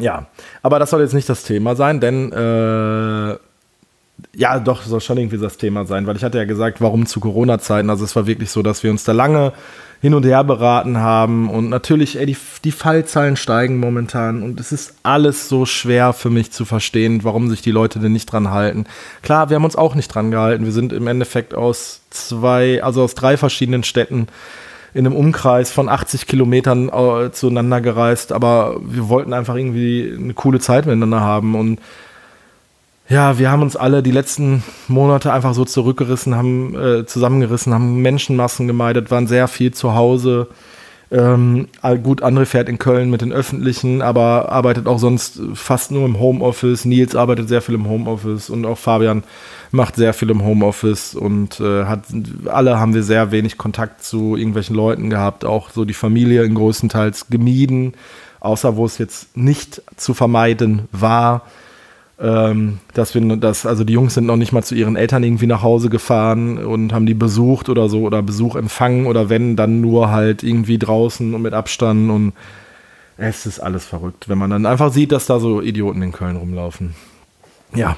Ja, 0.00 0.26
aber 0.62 0.78
das 0.78 0.90
soll 0.90 1.02
jetzt 1.02 1.14
nicht 1.14 1.28
das 1.28 1.44
Thema 1.44 1.76
sein, 1.76 2.00
denn 2.00 2.32
äh, 2.32 3.36
ja, 4.44 4.58
doch, 4.58 4.82
soll 4.82 5.00
schon 5.00 5.16
irgendwie 5.16 5.38
das 5.38 5.56
Thema 5.56 5.86
sein, 5.86 6.06
weil 6.06 6.16
ich 6.16 6.22
hatte 6.22 6.36
ja 6.36 6.44
gesagt, 6.44 6.82
warum 6.82 7.06
zu 7.06 7.18
Corona-Zeiten. 7.18 7.88
Also 7.88 8.04
es 8.04 8.14
war 8.14 8.26
wirklich 8.26 8.50
so, 8.50 8.60
dass 8.60 8.82
wir 8.82 8.90
uns 8.90 9.02
da 9.02 9.12
lange 9.12 9.54
hin 10.02 10.12
und 10.12 10.26
her 10.26 10.44
beraten 10.44 10.98
haben 10.98 11.48
und 11.48 11.70
natürlich, 11.70 12.18
ey, 12.18 12.26
die, 12.26 12.36
die 12.62 12.70
Fallzahlen 12.70 13.36
steigen 13.36 13.78
momentan 13.78 14.42
und 14.42 14.60
es 14.60 14.70
ist 14.70 14.96
alles 15.02 15.48
so 15.48 15.64
schwer 15.64 16.12
für 16.12 16.28
mich 16.28 16.52
zu 16.52 16.66
verstehen, 16.66 17.24
warum 17.24 17.48
sich 17.48 17.62
die 17.62 17.70
Leute 17.70 18.00
denn 18.00 18.12
nicht 18.12 18.26
dran 18.26 18.50
halten. 18.50 18.84
Klar, 19.22 19.48
wir 19.48 19.54
haben 19.54 19.64
uns 19.64 19.76
auch 19.76 19.94
nicht 19.94 20.08
dran 20.08 20.30
gehalten. 20.30 20.66
Wir 20.66 20.72
sind 20.72 20.92
im 20.92 21.06
Endeffekt 21.06 21.54
aus 21.54 22.02
zwei, 22.10 22.84
also 22.84 23.02
aus 23.02 23.14
drei 23.14 23.38
verschiedenen 23.38 23.82
Städten 23.82 24.26
in 24.92 25.06
einem 25.06 25.16
Umkreis 25.16 25.72
von 25.72 25.88
80 25.88 26.26
Kilometern 26.26 26.90
äh, 26.90 27.32
zueinander 27.32 27.80
gereist, 27.80 28.30
aber 28.30 28.76
wir 28.82 29.08
wollten 29.08 29.32
einfach 29.32 29.54
irgendwie 29.54 30.14
eine 30.14 30.34
coole 30.34 30.60
Zeit 30.60 30.84
miteinander 30.84 31.20
haben 31.22 31.54
und 31.54 31.80
ja, 33.08 33.38
wir 33.38 33.50
haben 33.50 33.62
uns 33.62 33.76
alle 33.76 34.02
die 34.02 34.10
letzten 34.10 34.62
Monate 34.88 35.32
einfach 35.32 35.54
so 35.54 35.64
zurückgerissen, 35.64 36.34
haben 36.34 36.74
äh, 36.74 37.06
zusammengerissen, 37.06 37.74
haben 37.74 38.00
Menschenmassen 38.00 38.66
gemeidet, 38.66 39.10
waren 39.10 39.26
sehr 39.26 39.48
viel 39.48 39.74
zu 39.74 39.94
Hause. 39.94 40.48
Ähm, 41.10 41.68
gut, 42.02 42.22
André 42.24 42.46
fährt 42.46 42.68
in 42.68 42.78
Köln 42.78 43.10
mit 43.10 43.20
den 43.20 43.32
Öffentlichen, 43.32 44.00
aber 44.00 44.50
arbeitet 44.50 44.86
auch 44.86 44.98
sonst 44.98 45.38
fast 45.52 45.90
nur 45.90 46.06
im 46.06 46.18
Homeoffice. 46.18 46.86
Nils 46.86 47.14
arbeitet 47.14 47.48
sehr 47.48 47.60
viel 47.60 47.74
im 47.74 47.88
Homeoffice 47.88 48.48
und 48.48 48.64
auch 48.64 48.78
Fabian 48.78 49.22
macht 49.70 49.96
sehr 49.96 50.14
viel 50.14 50.30
im 50.30 50.42
Homeoffice 50.42 51.14
und 51.14 51.60
äh, 51.60 51.84
hat 51.84 52.04
alle 52.46 52.80
haben 52.80 52.94
wir 52.94 53.02
sehr 53.02 53.30
wenig 53.30 53.58
Kontakt 53.58 54.02
zu 54.02 54.34
irgendwelchen 54.34 54.74
Leuten 54.74 55.10
gehabt, 55.10 55.44
auch 55.44 55.70
so 55.70 55.84
die 55.84 55.94
Familie 55.94 56.42
in 56.42 56.54
größtenteils 56.54 57.26
gemieden, 57.28 57.92
außer 58.40 58.76
wo 58.76 58.86
es 58.86 58.98
jetzt 58.98 59.36
nicht 59.36 59.82
zu 59.96 60.14
vermeiden 60.14 60.88
war. 60.90 61.42
Ähm, 62.20 62.78
dass 62.92 63.14
wir, 63.14 63.36
dass, 63.36 63.66
also 63.66 63.82
die 63.82 63.92
Jungs 63.92 64.14
sind 64.14 64.26
noch 64.26 64.36
nicht 64.36 64.52
mal 64.52 64.62
zu 64.62 64.74
ihren 64.74 64.96
Eltern 64.96 65.24
irgendwie 65.24 65.46
nach 65.46 65.62
Hause 65.62 65.88
gefahren 65.88 66.58
und 66.58 66.92
haben 66.92 67.06
die 67.06 67.14
besucht 67.14 67.68
oder 67.68 67.88
so 67.88 68.02
oder 68.02 68.22
Besuch 68.22 68.54
empfangen 68.54 69.06
oder 69.06 69.30
wenn, 69.30 69.56
dann 69.56 69.80
nur 69.80 70.10
halt 70.10 70.42
irgendwie 70.42 70.78
draußen 70.78 71.34
und 71.34 71.42
mit 71.42 71.54
Abstand 71.54 72.10
und 72.10 72.32
es 73.16 73.46
ist 73.46 73.60
alles 73.60 73.84
verrückt, 73.84 74.28
wenn 74.28 74.38
man 74.38 74.50
dann 74.50 74.66
einfach 74.66 74.92
sieht, 74.92 75.12
dass 75.12 75.26
da 75.26 75.38
so 75.38 75.60
Idioten 75.60 76.02
in 76.02 76.12
Köln 76.12 76.36
rumlaufen. 76.36 76.94
Ja, 77.74 77.96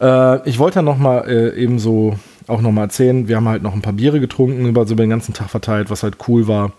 äh, 0.00 0.48
ich 0.48 0.58
wollte 0.58 0.76
dann 0.76 0.84
noch 0.84 0.98
mal 0.98 1.28
äh, 1.28 1.56
eben 1.56 1.78
so 1.78 2.18
auch 2.46 2.60
noch 2.60 2.72
mal 2.72 2.82
erzählen, 2.82 3.26
wir 3.28 3.36
haben 3.36 3.48
halt 3.48 3.62
noch 3.62 3.74
ein 3.74 3.82
paar 3.82 3.94
Biere 3.94 4.20
getrunken, 4.20 4.66
über 4.66 4.86
so 4.86 4.94
den 4.94 5.10
ganzen 5.10 5.32
Tag 5.32 5.48
verteilt, 5.50 5.90
was 5.90 6.02
halt 6.02 6.16
cool 6.28 6.46
war. 6.46 6.72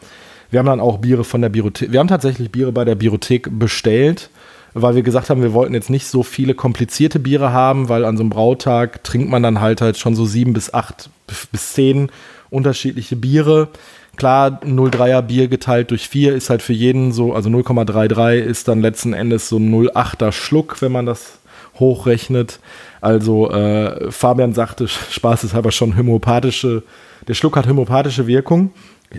Wir 0.51 0.59
haben 0.59 0.67
dann 0.67 0.79
auch 0.79 0.99
Biere 0.99 1.23
von 1.23 1.41
der 1.41 1.49
Biothek, 1.49 1.91
wir 1.91 1.99
haben 1.99 2.07
tatsächlich 2.07 2.51
Biere 2.51 2.71
bei 2.71 2.85
der 2.85 2.95
Biothek 2.95 3.49
bestellt 3.57 4.29
weil 4.77 4.93
wir 4.93 5.03
gesagt 5.03 5.29
haben, 5.29 5.41
wir 5.41 5.53
wollten 5.53 5.73
jetzt 5.73 5.89
nicht 5.89 6.05
so 6.05 6.21
viele 6.21 6.53
komplizierte 6.53 7.17
Biere 7.17 7.53
haben, 7.53 7.87
weil 7.87 8.03
an 8.03 8.17
so 8.17 8.23
einem 8.23 8.29
Brautag 8.29 9.05
trinkt 9.05 9.29
man 9.29 9.41
dann 9.41 9.61
halt 9.61 9.79
halt 9.79 9.97
schon 9.97 10.15
so 10.15 10.25
sieben 10.25 10.51
bis 10.51 10.73
acht 10.73 11.09
bis 11.51 11.73
zehn 11.73 12.11
unterschiedliche 12.49 13.15
Biere. 13.15 13.69
Klar, 14.17 14.59
0,3er 14.63 15.21
Bier 15.21 15.47
geteilt 15.47 15.91
durch 15.91 16.09
vier 16.09 16.35
ist 16.35 16.49
halt 16.49 16.61
für 16.61 16.73
jeden 16.73 17.13
so, 17.13 17.33
also 17.33 17.49
0,33 17.49 18.35
ist 18.35 18.67
dann 18.67 18.81
letzten 18.81 19.13
Endes 19.13 19.47
so 19.47 19.57
ein 19.57 19.73
0,8er 19.73 20.33
Schluck, 20.33 20.81
wenn 20.81 20.91
man 20.91 21.05
das 21.05 21.39
hochrechnet. 21.79 22.59
Also 22.99 23.49
äh, 23.51 24.11
Fabian 24.11 24.53
sagte, 24.53 24.87
Spaß 25.11 25.45
ist 25.45 25.55
aber 25.55 25.71
schon 25.71 25.97
homöopathische, 25.97 26.83
der 27.29 27.33
Schluck 27.33 27.55
hat 27.55 27.67
homöopathische 27.67 28.27
Wirkung. 28.27 28.73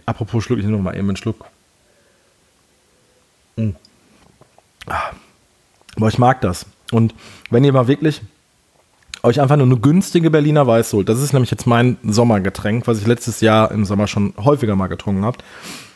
Apropos 0.04 0.44
Schluck, 0.44 0.58
ich 0.58 0.66
nehme 0.66 0.76
noch 0.76 0.92
eben 0.92 1.08
einen 1.08 1.16
Schluck. 1.16 1.46
Mm. 3.56 3.70
Ah. 4.86 5.12
Aber 5.96 6.09
ich 6.09 6.18
mag 6.18 6.40
das. 6.40 6.66
Und 6.92 7.14
wenn 7.50 7.64
ihr 7.64 7.72
mal 7.72 7.88
wirklich 7.88 8.22
euch 9.22 9.40
einfach 9.40 9.56
nur 9.56 9.66
eine 9.66 9.78
günstige 9.78 10.30
Berliner 10.30 10.66
Weiß 10.66 10.92
holt, 10.92 11.09
das 11.09 11.20
ist 11.20 11.32
nämlich 11.32 11.50
jetzt 11.50 11.66
mein 11.66 11.96
Sommergetränk, 12.04 12.87
was 12.87 13.00
ich 13.00 13.06
letztes 13.06 13.40
Jahr 13.40 13.70
im 13.72 13.85
Sommer 13.85 14.06
schon 14.06 14.35
häufiger 14.37 14.76
mal 14.76 14.87
getrunken 14.87 15.24
habe, 15.24 15.38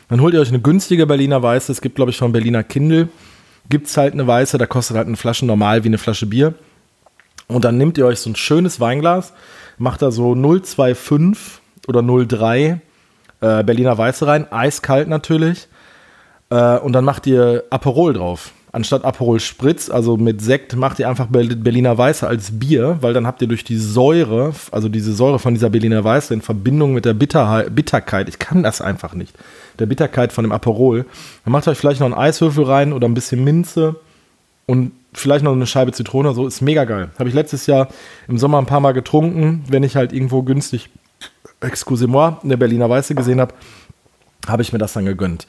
dann 0.09 0.21
holt 0.21 0.33
ihr 0.33 0.41
euch 0.41 0.49
eine 0.49 0.59
günstige 0.59 1.05
Berliner 1.05 1.41
Weiße. 1.41 1.71
Es 1.71 1.81
gibt, 1.81 1.95
glaube 1.95 2.11
ich, 2.11 2.17
von 2.17 2.33
Berliner 2.33 2.63
Kindle, 2.63 3.07
gibt 3.69 3.87
es 3.87 3.95
halt 3.95 4.13
eine 4.13 4.27
Weiße, 4.27 4.57
da 4.57 4.65
kostet 4.65 4.97
halt 4.97 5.07
eine 5.07 5.15
Flasche 5.15 5.45
normal 5.45 5.83
wie 5.83 5.87
eine 5.87 5.97
Flasche 5.97 6.25
Bier. 6.25 6.53
Und 7.47 7.63
dann 7.63 7.77
nehmt 7.77 7.97
ihr 7.97 8.05
euch 8.05 8.19
so 8.19 8.29
ein 8.29 8.35
schönes 8.35 8.79
Weinglas, 8.79 9.33
macht 9.77 10.01
da 10.01 10.11
so 10.11 10.33
0,25 10.33 11.37
oder 11.87 12.01
0,3 12.01 12.79
äh, 13.41 13.63
Berliner 13.63 13.97
Weiße 13.97 14.27
rein, 14.27 14.51
eiskalt 14.51 15.07
natürlich. 15.07 15.67
Äh, 16.49 16.77
und 16.79 16.93
dann 16.93 17.05
macht 17.05 17.27
ihr 17.27 17.63
Aperol 17.69 18.13
drauf 18.13 18.51
anstatt 18.71 19.03
Aperol 19.03 19.39
Spritz, 19.39 19.89
also 19.89 20.17
mit 20.17 20.41
Sekt, 20.41 20.75
macht 20.75 20.99
ihr 20.99 21.09
einfach 21.09 21.27
Berliner 21.29 21.97
Weiße 21.97 22.25
als 22.25 22.59
Bier, 22.59 22.97
weil 23.01 23.13
dann 23.13 23.27
habt 23.27 23.41
ihr 23.41 23.47
durch 23.47 23.63
die 23.63 23.77
Säure, 23.77 24.53
also 24.71 24.87
diese 24.87 25.13
Säure 25.13 25.39
von 25.39 25.53
dieser 25.53 25.69
Berliner 25.69 26.03
Weiße 26.03 26.33
in 26.33 26.41
Verbindung 26.41 26.93
mit 26.93 27.05
der 27.05 27.13
Bitterheit, 27.13 27.75
Bitterkeit, 27.75 28.29
ich 28.29 28.39
kann 28.39 28.63
das 28.63 28.81
einfach 28.81 29.13
nicht, 29.13 29.35
der 29.79 29.87
Bitterkeit 29.87 30.31
von 30.31 30.43
dem 30.43 30.51
Aperol, 30.51 31.05
dann 31.43 31.51
macht 31.51 31.67
euch 31.67 31.77
vielleicht 31.77 31.99
noch 31.99 32.07
einen 32.07 32.15
Eiswürfel 32.15 32.63
rein 32.63 32.93
oder 32.93 33.07
ein 33.07 33.13
bisschen 33.13 33.43
Minze 33.43 33.95
und 34.67 34.93
vielleicht 35.13 35.43
noch 35.43 35.51
eine 35.51 35.67
Scheibe 35.67 35.91
Zitrone, 35.91 36.33
so 36.33 36.47
ist 36.47 36.61
mega 36.61 36.85
geil. 36.85 37.09
Habe 37.19 37.27
ich 37.27 37.35
letztes 37.35 37.67
Jahr 37.67 37.89
im 38.29 38.37
Sommer 38.37 38.57
ein 38.57 38.65
paar 38.65 38.79
Mal 38.79 38.93
getrunken, 38.93 39.65
wenn 39.67 39.83
ich 39.83 39.97
halt 39.97 40.13
irgendwo 40.13 40.43
günstig, 40.43 40.89
excusez-moi, 41.59 42.37
eine 42.41 42.57
Berliner 42.57 42.89
Weiße 42.89 43.15
gesehen 43.15 43.41
habe, 43.41 43.53
habe 44.47 44.61
ich 44.61 44.73
mir 44.73 44.79
das 44.79 44.93
dann 44.93 45.05
gegönnt. 45.05 45.47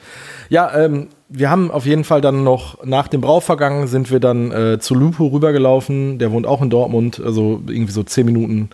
Ja, 0.48 0.74
ähm, 0.74 1.08
wir 1.28 1.50
haben 1.50 1.70
auf 1.70 1.86
jeden 1.86 2.04
Fall 2.04 2.20
dann 2.20 2.44
noch 2.44 2.84
nach 2.84 3.08
dem 3.08 3.20
Brauvergang 3.20 3.86
sind 3.86 4.10
wir 4.10 4.20
dann 4.20 4.50
äh, 4.52 4.78
zu 4.78 4.94
Lupo 4.94 5.26
rübergelaufen. 5.26 6.18
Der 6.18 6.32
wohnt 6.32 6.46
auch 6.46 6.62
in 6.62 6.70
Dortmund, 6.70 7.20
also 7.24 7.62
irgendwie 7.66 7.92
so 7.92 8.02
zehn 8.02 8.26
Minuten 8.26 8.70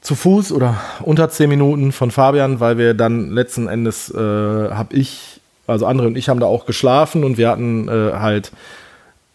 zu 0.00 0.16
Fuß 0.16 0.52
oder 0.52 0.80
unter 1.02 1.30
zehn 1.30 1.48
Minuten 1.48 1.92
von 1.92 2.10
Fabian, 2.10 2.58
weil 2.58 2.76
wir 2.76 2.94
dann 2.94 3.30
letzten 3.30 3.68
Endes 3.68 4.10
äh, 4.10 4.18
habe 4.18 4.94
ich, 4.96 5.40
also 5.68 5.86
andere 5.86 6.08
und 6.08 6.18
ich 6.18 6.28
haben 6.28 6.40
da 6.40 6.46
auch 6.46 6.66
geschlafen 6.66 7.22
und 7.22 7.38
wir 7.38 7.48
hatten 7.48 7.88
äh, 7.88 8.12
halt 8.14 8.50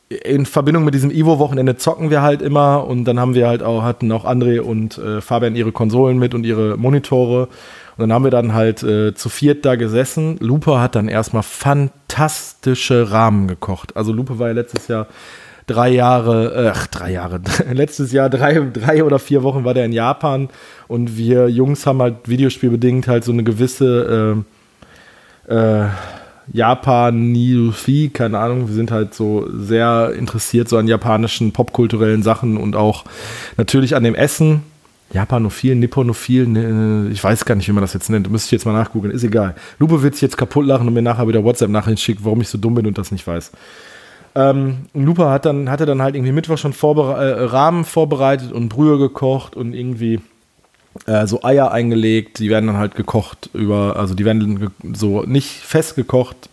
in 0.10 0.46
Verbindung 0.46 0.86
mit 0.86 0.94
diesem 0.94 1.12
Ivo-Wochenende 1.12 1.78
zocken 1.78 2.10
wir 2.10 2.22
halt 2.22 2.42
immer 2.42 2.86
und 2.86 3.06
dann 3.06 3.20
haben 3.20 3.34
wir 3.34 3.48
halt 3.48 3.64
auch, 3.64 3.84
hatten 3.84 4.12
auch 4.12 4.26
André 4.26 4.60
und 4.60 4.98
äh, 4.98 5.22
Fabian 5.22 5.56
ihre 5.56 5.72
Konsolen 5.72 6.18
mit 6.18 6.34
und 6.34 6.46
ihre 6.46 6.78
Monitore 6.78 7.48
und 7.98 8.02
dann 8.02 8.14
haben 8.14 8.24
wir 8.24 8.32
dann 8.32 8.54
halt 8.54 8.84
äh, 8.84 9.16
zu 9.16 9.30
viert 9.30 9.66
da 9.66 9.76
gesessen. 9.76 10.38
Lupe 10.40 10.80
hat 10.80 10.96
dann 10.96 11.08
erstmal 11.08 11.42
fantastische 11.42 13.12
Rahmen 13.12 13.48
gekocht. 13.48 13.98
Also 13.98 14.14
Lupe 14.14 14.38
war 14.38 14.48
ja 14.48 14.54
letztes 14.54 14.88
Jahr 14.88 15.08
drei 15.66 15.90
Jahre, 15.90 16.74
ach, 16.76 16.88
drei 16.88 17.12
Jahre, 17.12 17.42
letztes 17.72 18.12
Jahr 18.12 18.30
drei, 18.30 18.60
drei 18.72 19.04
oder 19.04 19.18
vier 19.20 19.42
Wochen 19.44 19.66
war 19.66 19.74
der 19.74 19.86
in 19.86 19.94
Japan 19.94 20.50
und 20.88 21.18
wir 21.18 21.50
Jungs 21.50 21.86
haben 21.86 22.02
halt 22.02 22.30
videospielbedingt 22.30 23.08
halt 23.08 23.24
so 23.24 23.32
eine 23.32 23.44
gewisse 23.44 24.46
äh, 25.50 25.54
äh, 25.54 25.88
Japan 26.54 27.34
Niufi, 27.34 28.10
keine 28.14 28.40
Ahnung, 28.40 28.68
wir 28.68 28.76
sind 28.76 28.92
halt 28.92 29.14
so 29.14 29.48
sehr 29.52 30.14
interessiert 30.16 30.70
so 30.70 30.78
an 30.78 30.88
japanischen 30.88 31.52
popkulturellen 31.52 32.24
Sachen 32.24 32.58
und 32.58 32.76
auch 32.76 33.04
natürlich 33.58 33.96
an 33.96 34.04
dem 34.04 34.16
Essen 34.16 34.64
Japanophil, 35.14 35.76
Nipponophil, 35.76 36.48
ne, 36.48 37.10
ich 37.12 37.24
weiß 37.24 37.46
gar 37.46 37.56
nicht, 37.56 37.68
wie 37.68 37.72
man 37.72 37.82
das 37.82 37.94
jetzt 37.94 38.10
nennt. 38.10 38.30
Müsste 38.30 38.48
ich 38.48 38.52
jetzt 38.52 38.66
mal 38.66 38.74
nachgucken, 38.74 39.12
ist 39.12 39.24
egal. 39.24 39.56
Lupe 39.80 40.02
wird 40.02 40.16
sich 40.16 40.22
jetzt 40.22 40.38
kaputt 40.38 40.66
lachen 40.66 40.88
und 40.88 40.94
mir 40.94 41.02
nachher 41.02 41.28
wieder 41.28 41.44
WhatsApp-Nachrichten 41.44 41.98
schicken, 41.98 42.26
warum 42.26 42.42
ich 42.42 42.50
so 42.50 42.58
dumm 42.58 42.76
bin 42.76 42.86
und 42.86 42.98
das 42.98 43.12
nicht 43.12 43.26
weiß. 43.26 43.52
Ähm, 44.36 44.86
Lupe 44.94 45.30
hat 45.30 45.46
dann, 45.46 45.70
hatte 45.70 45.86
dann 45.86 46.02
halt 46.02 46.16
irgendwie 46.16 46.34
Mittwoch 46.34 46.58
schon 46.58 46.74
vorbere 46.74 47.14
äh, 47.14 47.44
Rahmen 47.46 47.86
vorbereitet 47.86 48.52
und 48.52 48.70
Brühe 48.70 48.98
gekocht 49.00 49.56
und 49.56 49.74
irgendwie 49.74 50.20
äh, 51.06 51.26
so 51.26 51.42
Eier 51.44 51.72
eingelegt. 51.72 52.40
Die 52.40 52.50
werden 52.50 52.68
dann 52.68 52.78
halt 52.78 52.96
gekocht 52.96 53.50
über, 53.54 53.96
also 53.96 54.14
die 54.14 54.26
werden 54.26 54.72
so 54.94 55.24
nicht 55.24 55.50
fest 55.50 55.96
gekocht 55.96 56.50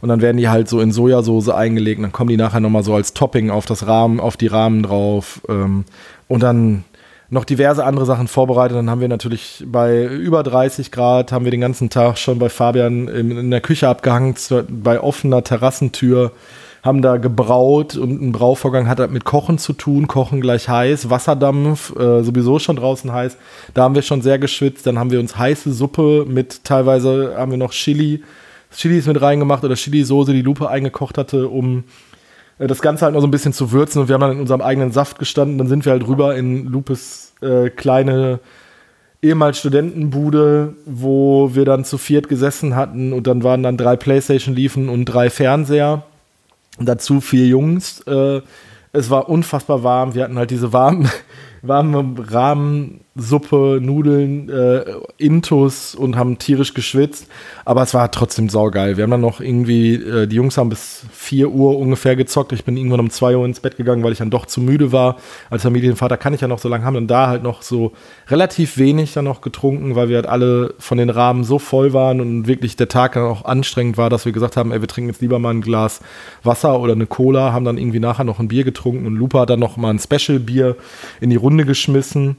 und 0.00 0.08
dann 0.08 0.20
werden 0.20 0.36
die 0.36 0.48
halt 0.48 0.68
so 0.68 0.80
in 0.80 0.92
Sojasauce 0.92 1.48
eingelegt. 1.48 1.98
Und 1.98 2.02
dann 2.02 2.12
kommen 2.12 2.28
die 2.28 2.36
nachher 2.36 2.60
nochmal 2.60 2.82
so 2.82 2.94
als 2.94 3.14
Topping 3.14 3.50
auf 3.50 3.66
das 3.66 3.86
Rahmen, 3.86 4.20
auf 4.20 4.36
die 4.36 4.48
Rahmen 4.48 4.82
drauf. 4.82 5.40
Ähm, 5.48 5.84
und 6.28 6.42
dann 6.42 6.84
noch 7.28 7.44
diverse 7.44 7.84
andere 7.84 8.06
Sachen 8.06 8.28
vorbereitet. 8.28 8.76
Dann 8.76 8.90
haben 8.90 9.00
wir 9.00 9.08
natürlich 9.08 9.64
bei 9.66 10.04
über 10.04 10.42
30 10.42 10.90
Grad, 10.92 11.32
haben 11.32 11.44
wir 11.44 11.50
den 11.50 11.60
ganzen 11.60 11.90
Tag 11.90 12.18
schon 12.18 12.38
bei 12.38 12.48
Fabian 12.48 13.08
in, 13.08 13.50
der 13.50 13.60
Küche 13.60 13.88
abgehangen, 13.88 14.34
bei 14.68 15.00
offener 15.00 15.42
Terrassentür, 15.42 16.32
haben 16.82 17.02
da 17.02 17.16
gebraut 17.16 17.96
und 17.96 18.22
ein 18.22 18.30
Brauvorgang 18.30 18.88
hat 18.88 19.00
halt 19.00 19.10
mit 19.10 19.24
Kochen 19.24 19.58
zu 19.58 19.72
tun, 19.72 20.06
Kochen 20.06 20.40
gleich 20.40 20.68
heiß, 20.68 21.10
Wasserdampf, 21.10 21.94
äh, 21.96 22.22
sowieso 22.22 22.60
schon 22.60 22.76
draußen 22.76 23.12
heiß. 23.12 23.36
Da 23.74 23.82
haben 23.82 23.96
wir 23.96 24.02
schon 24.02 24.22
sehr 24.22 24.38
geschwitzt. 24.38 24.86
Dann 24.86 24.98
haben 24.98 25.10
wir 25.10 25.18
uns 25.18 25.36
heiße 25.36 25.72
Suppe 25.72 26.24
mit, 26.28 26.62
teilweise 26.62 27.34
haben 27.36 27.50
wir 27.50 27.58
noch 27.58 27.72
Chili, 27.72 28.22
Chilis 28.70 29.06
mit 29.06 29.20
reingemacht 29.20 29.64
oder 29.64 29.74
Chili-Soße, 29.74 30.32
die 30.32 30.42
Lupe 30.42 30.68
eingekocht 30.68 31.18
hatte, 31.18 31.48
um 31.48 31.84
das 32.58 32.80
Ganze 32.80 33.04
halt 33.04 33.14
noch 33.14 33.20
so 33.20 33.26
ein 33.26 33.30
bisschen 33.30 33.52
zu 33.52 33.72
würzen 33.72 34.00
und 34.00 34.08
wir 34.08 34.14
haben 34.14 34.22
dann 34.22 34.32
in 34.32 34.40
unserem 34.40 34.62
eigenen 34.62 34.92
Saft 34.92 35.18
gestanden. 35.18 35.58
Dann 35.58 35.68
sind 35.68 35.84
wir 35.84 35.92
halt 35.92 36.06
rüber 36.06 36.36
in 36.36 36.66
Lupes 36.66 37.34
äh, 37.42 37.68
kleine 37.68 38.40
ehemals 39.22 39.58
Studentenbude, 39.58 40.74
wo 40.86 41.54
wir 41.54 41.64
dann 41.64 41.84
zu 41.84 41.98
viert 41.98 42.28
gesessen 42.28 42.76
hatten 42.76 43.12
und 43.12 43.26
dann 43.26 43.42
waren 43.42 43.62
dann 43.62 43.76
drei 43.76 43.96
Playstation 43.96 44.54
liefen 44.54 44.88
und 44.88 45.04
drei 45.04 45.30
Fernseher. 45.30 46.04
Dazu 46.78 47.20
vier 47.20 47.46
Jungs. 47.46 48.00
Äh, 48.02 48.40
es 48.92 49.10
war 49.10 49.28
unfassbar 49.28 49.82
warm. 49.82 50.14
Wir 50.14 50.24
hatten 50.24 50.38
halt 50.38 50.50
diese 50.50 50.72
warmen, 50.72 51.10
warme 51.62 52.14
Rahmensuppe, 52.18 53.80
Nudeln, 53.82 54.48
äh, 54.48 54.84
Intus 55.18 55.94
und 55.94 56.16
haben 56.16 56.38
tierisch 56.38 56.74
geschwitzt. 56.74 57.28
Aber 57.64 57.82
es 57.82 57.94
war 57.94 58.10
trotzdem 58.10 58.48
saugeil. 58.48 58.96
Wir 58.96 59.04
haben 59.04 59.10
dann 59.10 59.20
noch 59.20 59.40
irgendwie, 59.40 59.94
äh, 59.94 60.26
die 60.26 60.36
Jungs 60.36 60.56
haben 60.58 60.68
bis 60.68 61.04
4 61.12 61.50
Uhr 61.50 61.78
ungefähr 61.78 62.16
gezockt. 62.16 62.52
Ich 62.52 62.64
bin 62.64 62.76
irgendwann 62.76 63.00
um 63.00 63.10
2 63.10 63.36
Uhr 63.36 63.44
ins 63.44 63.60
Bett 63.60 63.76
gegangen, 63.76 64.02
weil 64.02 64.12
ich 64.12 64.18
dann 64.18 64.30
doch 64.30 64.46
zu 64.46 64.60
müde 64.60 64.92
war. 64.92 65.16
Als 65.50 65.62
Familienvater 65.62 66.16
kann 66.16 66.34
ich 66.34 66.40
ja 66.40 66.48
noch 66.48 66.58
so 66.58 66.68
lange 66.68 66.84
haben. 66.84 66.96
Und 66.96 67.08
da 67.08 67.28
halt 67.28 67.42
noch 67.42 67.62
so 67.62 67.92
relativ 68.28 68.78
wenig 68.78 69.12
dann 69.12 69.24
noch 69.24 69.40
getrunken, 69.40 69.94
weil 69.94 70.08
wir 70.08 70.16
halt 70.16 70.26
alle 70.26 70.74
von 70.78 70.98
den 70.98 71.10
Rahmen 71.10 71.44
so 71.44 71.58
voll 71.58 71.92
waren 71.92 72.20
und 72.20 72.46
wirklich 72.46 72.76
der 72.76 72.88
Tag 72.88 73.14
dann 73.14 73.24
auch 73.24 73.44
anstrengend 73.44 73.96
war, 73.96 74.10
dass 74.10 74.24
wir 74.24 74.32
gesagt 74.32 74.56
haben, 74.56 74.72
ey, 74.72 74.80
wir 74.80 74.88
trinken 74.88 75.10
jetzt 75.10 75.20
lieber 75.20 75.38
mal 75.38 75.50
ein 75.50 75.60
Glas 75.60 76.00
Wasser 76.42 76.80
oder 76.80 76.92
eine 76.92 77.06
Cola, 77.06 77.52
haben 77.52 77.64
dann 77.64 77.78
irgendwie 77.78 78.00
nachher 78.00 78.24
noch 78.24 78.38
ein 78.38 78.48
Bier 78.48 78.64
getrunken 78.64 79.06
und 79.06 79.14
Lupa 79.16 79.40
hat 79.40 79.50
dann 79.50 79.60
noch 79.60 79.76
mal 79.76 79.90
ein 79.90 79.98
Special-Bier 79.98 80.76
in 81.26 81.30
die 81.30 81.36
Runde 81.36 81.64
geschmissen. 81.64 82.36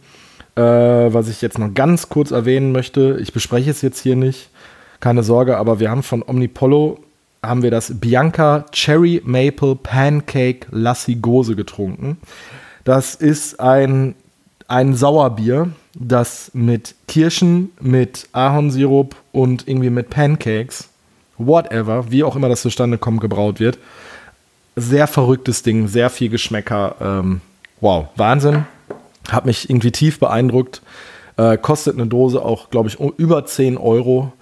Äh, 0.56 0.62
was 0.62 1.28
ich 1.28 1.42
jetzt 1.42 1.60
noch 1.60 1.74
ganz 1.74 2.10
kurz 2.10 2.32
erwähnen 2.32 2.72
möchte, 2.72 3.20
ich 3.22 3.34
bespreche 3.34 3.70
es 3.70 3.82
jetzt 3.82 4.00
hier 4.00 4.16
nicht, 4.16 4.50
keine 5.02 5.22
Sorge, 5.22 5.58
aber 5.58 5.80
wir 5.80 5.92
haben 5.92 6.04
von 6.04 6.24
Omnipollo 6.26 7.00
haben 7.44 7.62
wir 7.62 7.70
das 7.70 8.00
Bianca 8.00 8.66
Cherry 8.72 9.22
Maple 9.24 9.76
Pancake 9.76 10.66
Lassi 10.72 11.16
Gose 11.16 11.56
getrunken. 11.56 12.18
Das 12.84 13.14
ist 13.14 13.60
ein, 13.60 14.16
ein 14.68 14.96
Sauerbier, 14.96 15.70
das 15.94 16.50
mit 16.54 16.96
Kirschen, 17.08 17.72
mit 17.80 18.28
Ahornsirup 18.32 19.16
und 19.34 19.68
irgendwie 19.68 19.90
mit 19.90 20.10
Pancakes, 20.10 20.90
whatever, 21.38 22.10
wie 22.10 22.24
auch 22.24 22.36
immer 22.36 22.50
das 22.50 22.62
zustande 22.62 22.98
kommt, 22.98 23.22
gebraut 23.22 23.60
wird. 23.60 23.78
sehr 24.76 25.08
verrücktes 25.08 25.62
Ding, 25.62 25.88
sehr 25.88 26.10
viel 26.10 26.30
Geschmäcker. 26.30 26.96
Ähm, 27.02 27.42
wow, 27.82 28.08
Wahnsinn. 28.16 28.66
Hat 29.30 29.46
mich 29.46 29.70
irgendwie 29.70 29.92
tief 29.92 30.20
beeindruckt. 30.20 30.82
Äh, 31.38 31.58
kostet 31.58 31.96
eine 31.96 32.08
Dose 32.08 32.44
auch, 32.44 32.70
glaube 32.70 32.90
ich, 32.90 33.00
über 33.18 33.46
10 33.46 33.78
Euro. 33.78 34.34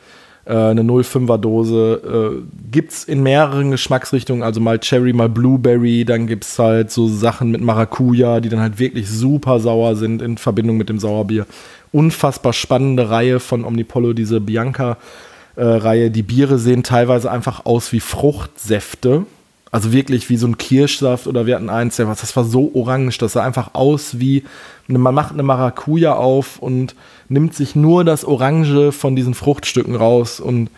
Äh, 0.45 0.53
eine 0.53 0.81
05er 0.83 1.37
Dose. 1.37 2.43
Äh, 2.43 2.71
gibt 2.71 2.91
es 2.91 3.03
in 3.03 3.23
mehreren 3.23 3.71
Geschmacksrichtungen, 3.71 4.43
also 4.43 4.61
mal 4.61 4.79
Cherry, 4.79 5.11
mal 5.11 5.29
Blueberry. 5.29 6.05
Dann 6.05 6.27
gibt 6.27 6.45
es 6.45 6.57
halt 6.59 6.91
so 6.91 7.07
Sachen 7.07 7.51
mit 7.51 7.61
Maracuja, 7.61 8.39
die 8.39 8.49
dann 8.49 8.61
halt 8.61 8.79
wirklich 8.79 9.09
super 9.09 9.59
sauer 9.59 9.95
sind 9.95 10.21
in 10.21 10.37
Verbindung 10.37 10.77
mit 10.77 10.89
dem 10.89 10.99
Sauerbier. 10.99 11.45
Unfassbar 11.91 12.53
spannende 12.53 13.09
Reihe 13.09 13.39
von 13.39 13.65
Omnipollo, 13.65 14.13
diese 14.13 14.39
Bianca-Reihe. 14.39 16.11
die 16.11 16.23
Biere 16.23 16.59
sehen 16.59 16.83
teilweise 16.83 17.31
einfach 17.31 17.65
aus 17.65 17.91
wie 17.91 17.99
Fruchtsäfte 17.99 19.25
also 19.75 19.91
wirklich 19.91 20.29
wie 20.29 20.37
so 20.37 20.47
ein 20.47 20.57
Kirschsaft 20.57 21.27
oder 21.27 21.45
wir 21.45 21.55
hatten 21.55 21.69
eins, 21.69 21.97
der 21.97 22.07
was, 22.07 22.21
das 22.21 22.33
war 22.37 22.45
so 22.45 22.71
orange, 22.73 23.17
das 23.17 23.33
sah 23.33 23.43
einfach 23.43 23.71
aus 23.73 24.21
wie, 24.21 24.45
man 24.87 25.13
macht 25.13 25.33
eine 25.33 25.43
Maracuja 25.43 26.13
auf 26.13 26.59
und 26.59 26.95
nimmt 27.27 27.53
sich 27.53 27.75
nur 27.75 28.05
das 28.05 28.23
Orange 28.23 28.93
von 28.93 29.17
diesen 29.17 29.33
Fruchtstücken 29.33 29.97
raus 29.97 30.39
und 30.39 30.69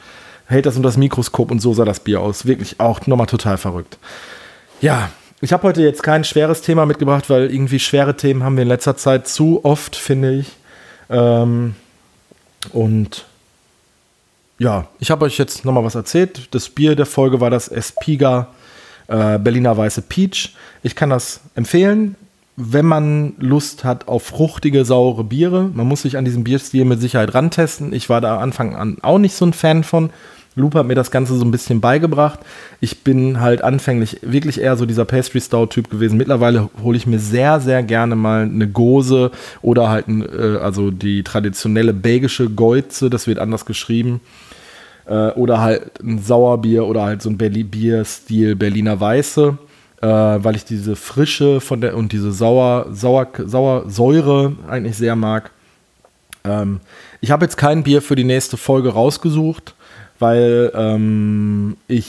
hält 0.48 0.66
das 0.66 0.78
unter 0.78 0.90
das 0.90 0.98
Mikroskop 0.98 1.52
und 1.52 1.60
so 1.60 1.76
sah 1.76 1.86
das 1.86 2.00
Bier 2.00 2.22
aus. 2.22 2.48
Wirklich 2.48 2.80
auch 2.80 3.06
nochmal 3.06 3.28
total 3.28 3.60
verrückt. 3.60 4.00
Ja, 4.82 5.12
ich 5.42 5.54
habe 5.54 5.68
heute 5.68 5.84
jetzt 5.84 6.02
kein 6.02 6.24
schweres 6.24 6.64
Thema 6.64 6.88
mitgebracht, 6.88 7.30
weil 7.30 7.54
irgendwie 7.54 7.78
schwere 7.78 8.18
Themen 8.18 8.42
haben 8.42 8.56
wir 8.56 8.64
in 8.64 8.68
letzter 8.68 8.98
Zeit 8.98 9.28
zu 9.28 9.64
oft, 9.64 9.96
finde 9.96 10.40
ich. 10.40 10.48
Ähm, 11.12 11.76
und 12.74 13.26
ja, 14.58 14.88
ich 14.98 15.12
habe 15.12 15.26
euch 15.26 15.38
jetzt 15.38 15.66
nochmal 15.66 15.84
was 15.84 15.94
erzählt. 15.94 16.48
Das 16.50 16.68
Bier 16.68 16.96
der 16.96 17.06
Folge 17.06 17.40
war 17.40 17.52
das 17.52 17.68
Espiga 17.68 18.48
äh, 19.08 19.40
Berliner 19.40 19.78
Weiße 19.78 20.02
Peach. 20.02 20.56
Ich 20.84 20.96
kann 20.96 21.10
das 21.10 21.42
empfehlen, 21.56 22.16
wenn 22.56 22.86
man 22.86 23.34
Lust 23.38 23.84
hat 23.84 24.08
auf 24.08 24.24
fruchtige, 24.24 24.84
saure 24.84 25.24
Biere. 25.24 25.70
Man 25.74 25.88
muss 25.88 26.02
sich 26.02 26.18
an 26.18 26.26
diesem 26.26 26.44
Bierstil 26.44 26.86
mit 26.86 27.00
Sicherheit 27.00 27.34
rantesten. 27.34 27.94
Ich 27.94 28.10
war 28.10 28.20
da 28.20 28.40
Anfang 28.40 28.76
an 28.76 28.98
auch 29.02 29.20
nicht 29.20 29.36
so 29.36 29.46
ein 29.46 29.54
Fan 29.54 29.84
von. 29.84 30.10
Loop 30.58 30.74
hat 30.74 30.88
mir 30.88 30.96
das 30.96 31.12
Ganze 31.12 31.36
so 31.36 31.46
ein 31.46 31.52
bisschen 31.52 31.82
beigebracht. 31.82 32.40
Ich 32.82 33.04
bin 33.04 33.40
halt 33.40 33.62
anfänglich 33.64 34.18
wirklich 34.24 34.60
eher 34.60 34.76
so 34.76 34.88
dieser 34.88 35.06
Pastry 35.06 35.40
Stout 35.40 35.68
Typ 35.68 35.92
gewesen. 35.92 36.18
Mittlerweile 36.18 36.70
hole 36.82 36.98
ich 36.98 37.06
mir 37.06 37.20
sehr, 37.20 37.60
sehr 37.60 37.84
gerne 37.84 38.16
mal 38.16 38.42
eine 38.44 38.68
Gose 38.68 39.30
oder 39.62 39.90
halt 39.90 40.08
äh, 40.08 40.58
also 40.58 40.90
die 40.90 41.22
traditionelle 41.22 41.94
belgische 41.94 42.50
Geuze. 42.50 43.12
Das 43.12 43.28
wird 43.28 43.38
anders 43.38 43.66
geschrieben. 43.66 44.20
Äh, 45.08 45.32
oder 45.32 45.62
halt 45.62 46.02
ein 46.04 46.20
Sauerbier 46.20 46.86
oder 46.86 47.04
halt 47.04 47.22
so 47.22 47.30
ein 47.30 47.38
Bierstil 47.38 48.56
Berliner 48.56 49.00
Weiße, 49.00 49.58
äh, 50.02 50.08
weil 50.08 50.56
ich 50.56 50.66
diese 50.66 50.96
Frische 50.96 51.62
von 51.62 51.80
der 51.80 51.96
und 51.96 52.12
diese 52.12 52.32
Sauer, 52.32 52.88
Sauer, 52.92 53.28
Sauer, 53.46 53.90
Säure 53.90 54.56
eigentlich 54.68 54.98
sehr 54.98 55.16
mag. 55.16 55.52
Ähm, 56.44 56.82
ich 57.22 57.32
habe 57.32 57.46
jetzt 57.46 57.56
kein 57.56 57.84
Bier 57.84 58.02
für 58.02 58.16
die 58.16 58.26
nächste 58.26 58.58
Folge 58.58 58.90
rausgesucht, 58.90 59.76
weil 60.20 60.72
ähm, 60.76 61.78
ich 61.88 62.08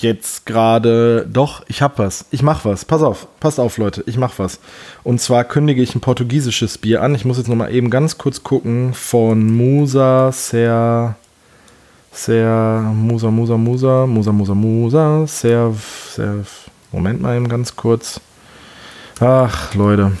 jetzt 0.00 0.44
gerade 0.44 1.26
doch, 1.32 1.62
ich 1.68 1.82
habe 1.82 1.98
was. 1.98 2.24
Ich 2.32 2.42
mache 2.42 2.68
was. 2.68 2.84
Pass 2.84 3.02
auf, 3.02 3.28
passt 3.38 3.60
auf, 3.60 3.78
Leute, 3.78 4.02
ich 4.06 4.18
mache 4.18 4.38
was. 4.38 4.58
Und 5.04 5.20
zwar 5.20 5.44
kündige 5.44 5.82
ich 5.82 5.94
ein 5.94 6.00
portugiesisches 6.00 6.78
Bier 6.78 7.02
an. 7.02 7.14
Ich 7.14 7.24
muss 7.24 7.38
jetzt 7.38 7.48
noch 7.48 7.54
mal 7.54 7.72
eben 7.72 7.90
ganz 7.90 8.18
kurz 8.18 8.42
gucken 8.42 8.92
von 8.92 9.54
Musa 9.54 10.32
Ser 10.32 11.14
sehr 12.12 12.92
Musa, 12.94 13.30
Musa, 13.30 13.56
Musa, 13.56 14.06
Musa, 14.06 14.32
Musa, 14.32 14.54
Musa, 14.54 15.26
sehr, 15.26 15.74
sehr, 16.14 16.44
Moment 16.92 17.20
mal 17.22 17.36
eben 17.36 17.48
ganz 17.48 17.74
kurz. 17.74 18.20
Ach, 19.18 19.74
Leute. 19.74 20.12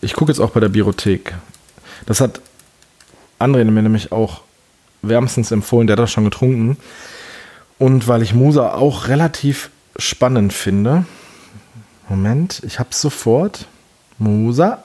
Ich 0.00 0.14
gucke 0.14 0.30
jetzt 0.30 0.40
auch 0.40 0.50
bei 0.50 0.60
der 0.60 0.68
Biothek. 0.68 1.34
Das 2.06 2.20
hat 2.20 2.40
André 3.40 3.64
mir 3.64 3.82
nämlich 3.82 4.12
auch 4.12 4.42
wärmstens 5.02 5.50
empfohlen, 5.50 5.86
der 5.86 5.94
hat 5.94 6.02
das 6.02 6.12
schon 6.12 6.24
getrunken. 6.24 6.76
Und 7.78 8.06
weil 8.06 8.22
ich 8.22 8.34
Musa 8.34 8.74
auch 8.74 9.08
relativ 9.08 9.70
spannend 9.96 10.52
finde. 10.52 11.04
Moment, 12.08 12.62
ich 12.64 12.78
hab's 12.78 13.00
sofort. 13.00 13.66
Musa. 14.18 14.82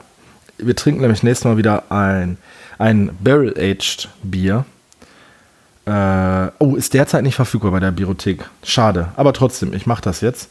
Wir 0.62 0.76
trinken 0.76 1.00
nämlich 1.00 1.22
nächstes 1.22 1.44
Mal 1.44 1.56
wieder 1.56 1.90
ein 1.90 2.38
ein 2.80 3.10
Barrel-Aged 3.20 4.08
Bier. 4.22 4.64
Äh, 5.84 6.48
oh, 6.58 6.76
ist 6.76 6.94
derzeit 6.94 7.22
nicht 7.22 7.34
verfügbar 7.34 7.70
bei 7.72 7.80
der 7.80 7.90
Biothek. 7.90 8.48
Schade. 8.64 9.08
Aber 9.16 9.32
trotzdem, 9.34 9.74
ich 9.74 9.86
mache 9.86 10.02
das 10.02 10.22
jetzt. 10.22 10.50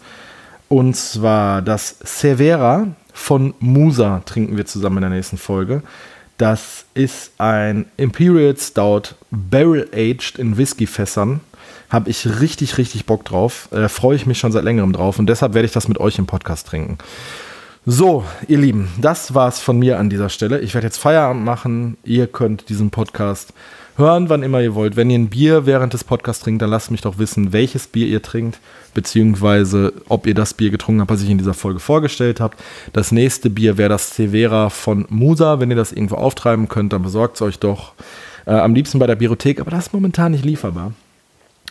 Und 0.67 0.95
zwar 0.95 1.63
das 1.63 1.97
Severa 2.03 2.87
von 3.13 3.55
Musa 3.59 4.21
trinken 4.25 4.57
wir 4.57 4.67
zusammen 4.67 4.97
in 4.97 5.01
der 5.01 5.09
nächsten 5.09 5.37
Folge. 5.37 5.81
Das 6.37 6.85
ist 6.93 7.31
ein 7.39 7.85
Imperial 7.97 8.55
Stout 8.55 9.15
Barrel 9.31 9.89
Aged 9.91 10.37
in 10.37 10.55
Whiskyfässern. 10.57 11.41
Habe 11.89 12.11
ich 12.11 12.39
richtig, 12.39 12.77
richtig 12.77 13.07
Bock 13.07 13.25
drauf. 13.25 13.69
Äh, 13.71 13.89
Freue 13.89 14.15
ich 14.15 14.27
mich 14.27 14.37
schon 14.37 14.51
seit 14.51 14.63
längerem 14.63 14.93
drauf 14.93 15.17
und 15.17 15.27
deshalb 15.27 15.55
werde 15.55 15.65
ich 15.65 15.71
das 15.71 15.87
mit 15.87 15.99
euch 15.99 16.19
im 16.19 16.27
Podcast 16.27 16.67
trinken. 16.67 16.99
So, 17.91 18.23
ihr 18.47 18.59
Lieben, 18.59 18.87
das 19.01 19.33
war's 19.33 19.61
von 19.61 19.79
mir 19.79 19.97
an 19.97 20.11
dieser 20.11 20.29
Stelle. 20.29 20.59
Ich 20.59 20.75
werde 20.75 20.85
jetzt 20.85 20.99
Feierabend 20.99 21.43
machen. 21.43 21.97
Ihr 22.03 22.27
könnt 22.27 22.69
diesen 22.69 22.91
Podcast 22.91 23.51
hören, 23.97 24.29
wann 24.29 24.43
immer 24.43 24.61
ihr 24.61 24.75
wollt. 24.75 24.95
Wenn 24.95 25.09
ihr 25.09 25.17
ein 25.17 25.29
Bier 25.29 25.65
während 25.65 25.93
des 25.93 26.03
Podcasts 26.03 26.43
trinkt, 26.43 26.61
dann 26.61 26.69
lasst 26.69 26.91
mich 26.91 27.01
doch 27.01 27.17
wissen, 27.17 27.51
welches 27.51 27.87
Bier 27.87 28.05
ihr 28.05 28.21
trinkt, 28.21 28.59
beziehungsweise 28.93 29.91
ob 30.07 30.27
ihr 30.27 30.35
das 30.35 30.53
Bier 30.53 30.69
getrunken 30.69 31.01
habt, 31.01 31.09
was 31.09 31.23
ich 31.23 31.31
in 31.31 31.39
dieser 31.39 31.55
Folge 31.55 31.79
vorgestellt 31.79 32.39
habe. 32.39 32.55
Das 32.93 33.11
nächste 33.11 33.49
Bier 33.49 33.79
wäre 33.79 33.89
das 33.89 34.15
Severa 34.15 34.69
von 34.69 35.07
Musa. 35.09 35.59
Wenn 35.59 35.71
ihr 35.71 35.75
das 35.75 35.91
irgendwo 35.91 36.17
auftreiben 36.17 36.69
könnt, 36.69 36.93
dann 36.93 37.01
besorgt 37.01 37.37
es 37.37 37.41
euch 37.41 37.57
doch. 37.57 37.93
Äh, 38.45 38.51
am 38.51 38.75
liebsten 38.75 38.99
bei 38.99 39.07
der 39.07 39.15
Biothek, 39.15 39.59
aber 39.59 39.71
das 39.71 39.87
ist 39.87 39.93
momentan 39.93 40.33
nicht 40.33 40.45
lieferbar. 40.45 40.93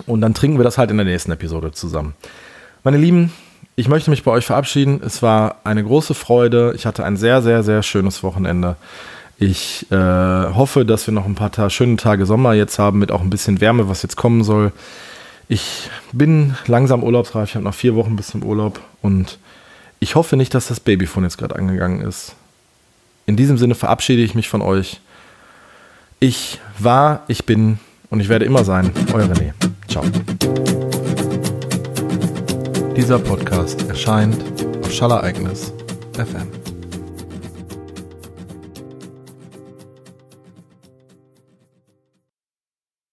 Und 0.07 0.21
dann 0.21 0.35
trinken 0.35 0.59
wir 0.59 0.65
das 0.65 0.79
halt 0.79 0.91
in 0.91 0.97
der 0.97 1.07
nächsten 1.07 1.31
Episode 1.31 1.71
zusammen. 1.71 2.15
Meine 2.83 2.99
Lieben, 2.99 3.31
ich 3.79 3.87
möchte 3.87 4.11
mich 4.11 4.25
bei 4.25 4.33
euch 4.33 4.45
verabschieden. 4.45 5.01
Es 5.07 5.23
war 5.23 5.59
eine 5.63 5.85
große 5.85 6.13
Freude. 6.13 6.73
Ich 6.75 6.85
hatte 6.85 7.05
ein 7.05 7.17
sehr, 7.17 7.43
sehr, 7.43 7.63
sehr 7.63 7.85
schönes 7.85 8.25
Wochenende. 8.25 8.75
Ich 9.39 9.87
äh, 9.93 9.95
hoffe, 9.95 10.85
dass 10.85 11.07
wir 11.07 11.15
noch 11.15 11.27
ein 11.27 11.37
paar 11.37 11.53
ta 11.53 11.71
schöne 11.71 11.95
Tage 11.95 12.27
Sommer 12.27 12.55
jetzt 12.55 12.81
haben, 12.81 12.99
mit 12.99 13.13
auch 13.13 13.21
ein 13.21 13.31
bisschen 13.31 13.61
Wärme, 13.61 13.89
was 13.89 14.03
jetzt 14.03 14.17
kommen 14.17 14.43
soll. 14.43 14.73
Ich 15.47 15.91
bin 16.11 16.57
langsam 16.67 17.05
urlaubsreif. 17.05 17.51
Ich 17.51 17.55
habe 17.55 17.65
noch 17.65 17.75
vier 17.75 17.95
Wochen 17.95 18.17
bis 18.17 18.27
zum 18.27 18.43
Urlaub 18.43 18.81
und 19.01 19.39
ich 20.01 20.17
hoffe 20.17 20.37
nicht, 20.37 20.55
dass 20.55 20.67
das 20.67 20.81
Babyphone 20.81 21.23
jetzt 21.23 21.39
gerade 21.39 21.55
angegangen 21.55 22.01
ist. 22.01 22.35
In 23.27 23.37
diesem 23.37 23.59
Sinne 23.59 23.77
verabschiede 23.77 24.23
ich 24.23 24.35
mich 24.35 24.49
von 24.49 24.61
euch. 24.61 25.01
Ich 26.19 26.59
war, 26.81 27.23
ich 27.29 27.47
bin 27.47 27.79
und 28.11 28.19
ich 28.19 28.29
werde 28.29 28.45
immer 28.45 28.65
sein. 28.65 28.91
Euer 29.13 29.29
René. 29.29 29.53
Ciao. 29.87 30.03
Dieser 32.99 33.21
Podcast 33.21 33.89
erscheint 33.89 34.37
auf 34.83 34.93
Schallereignis 34.93 35.73
FM. 36.15 36.68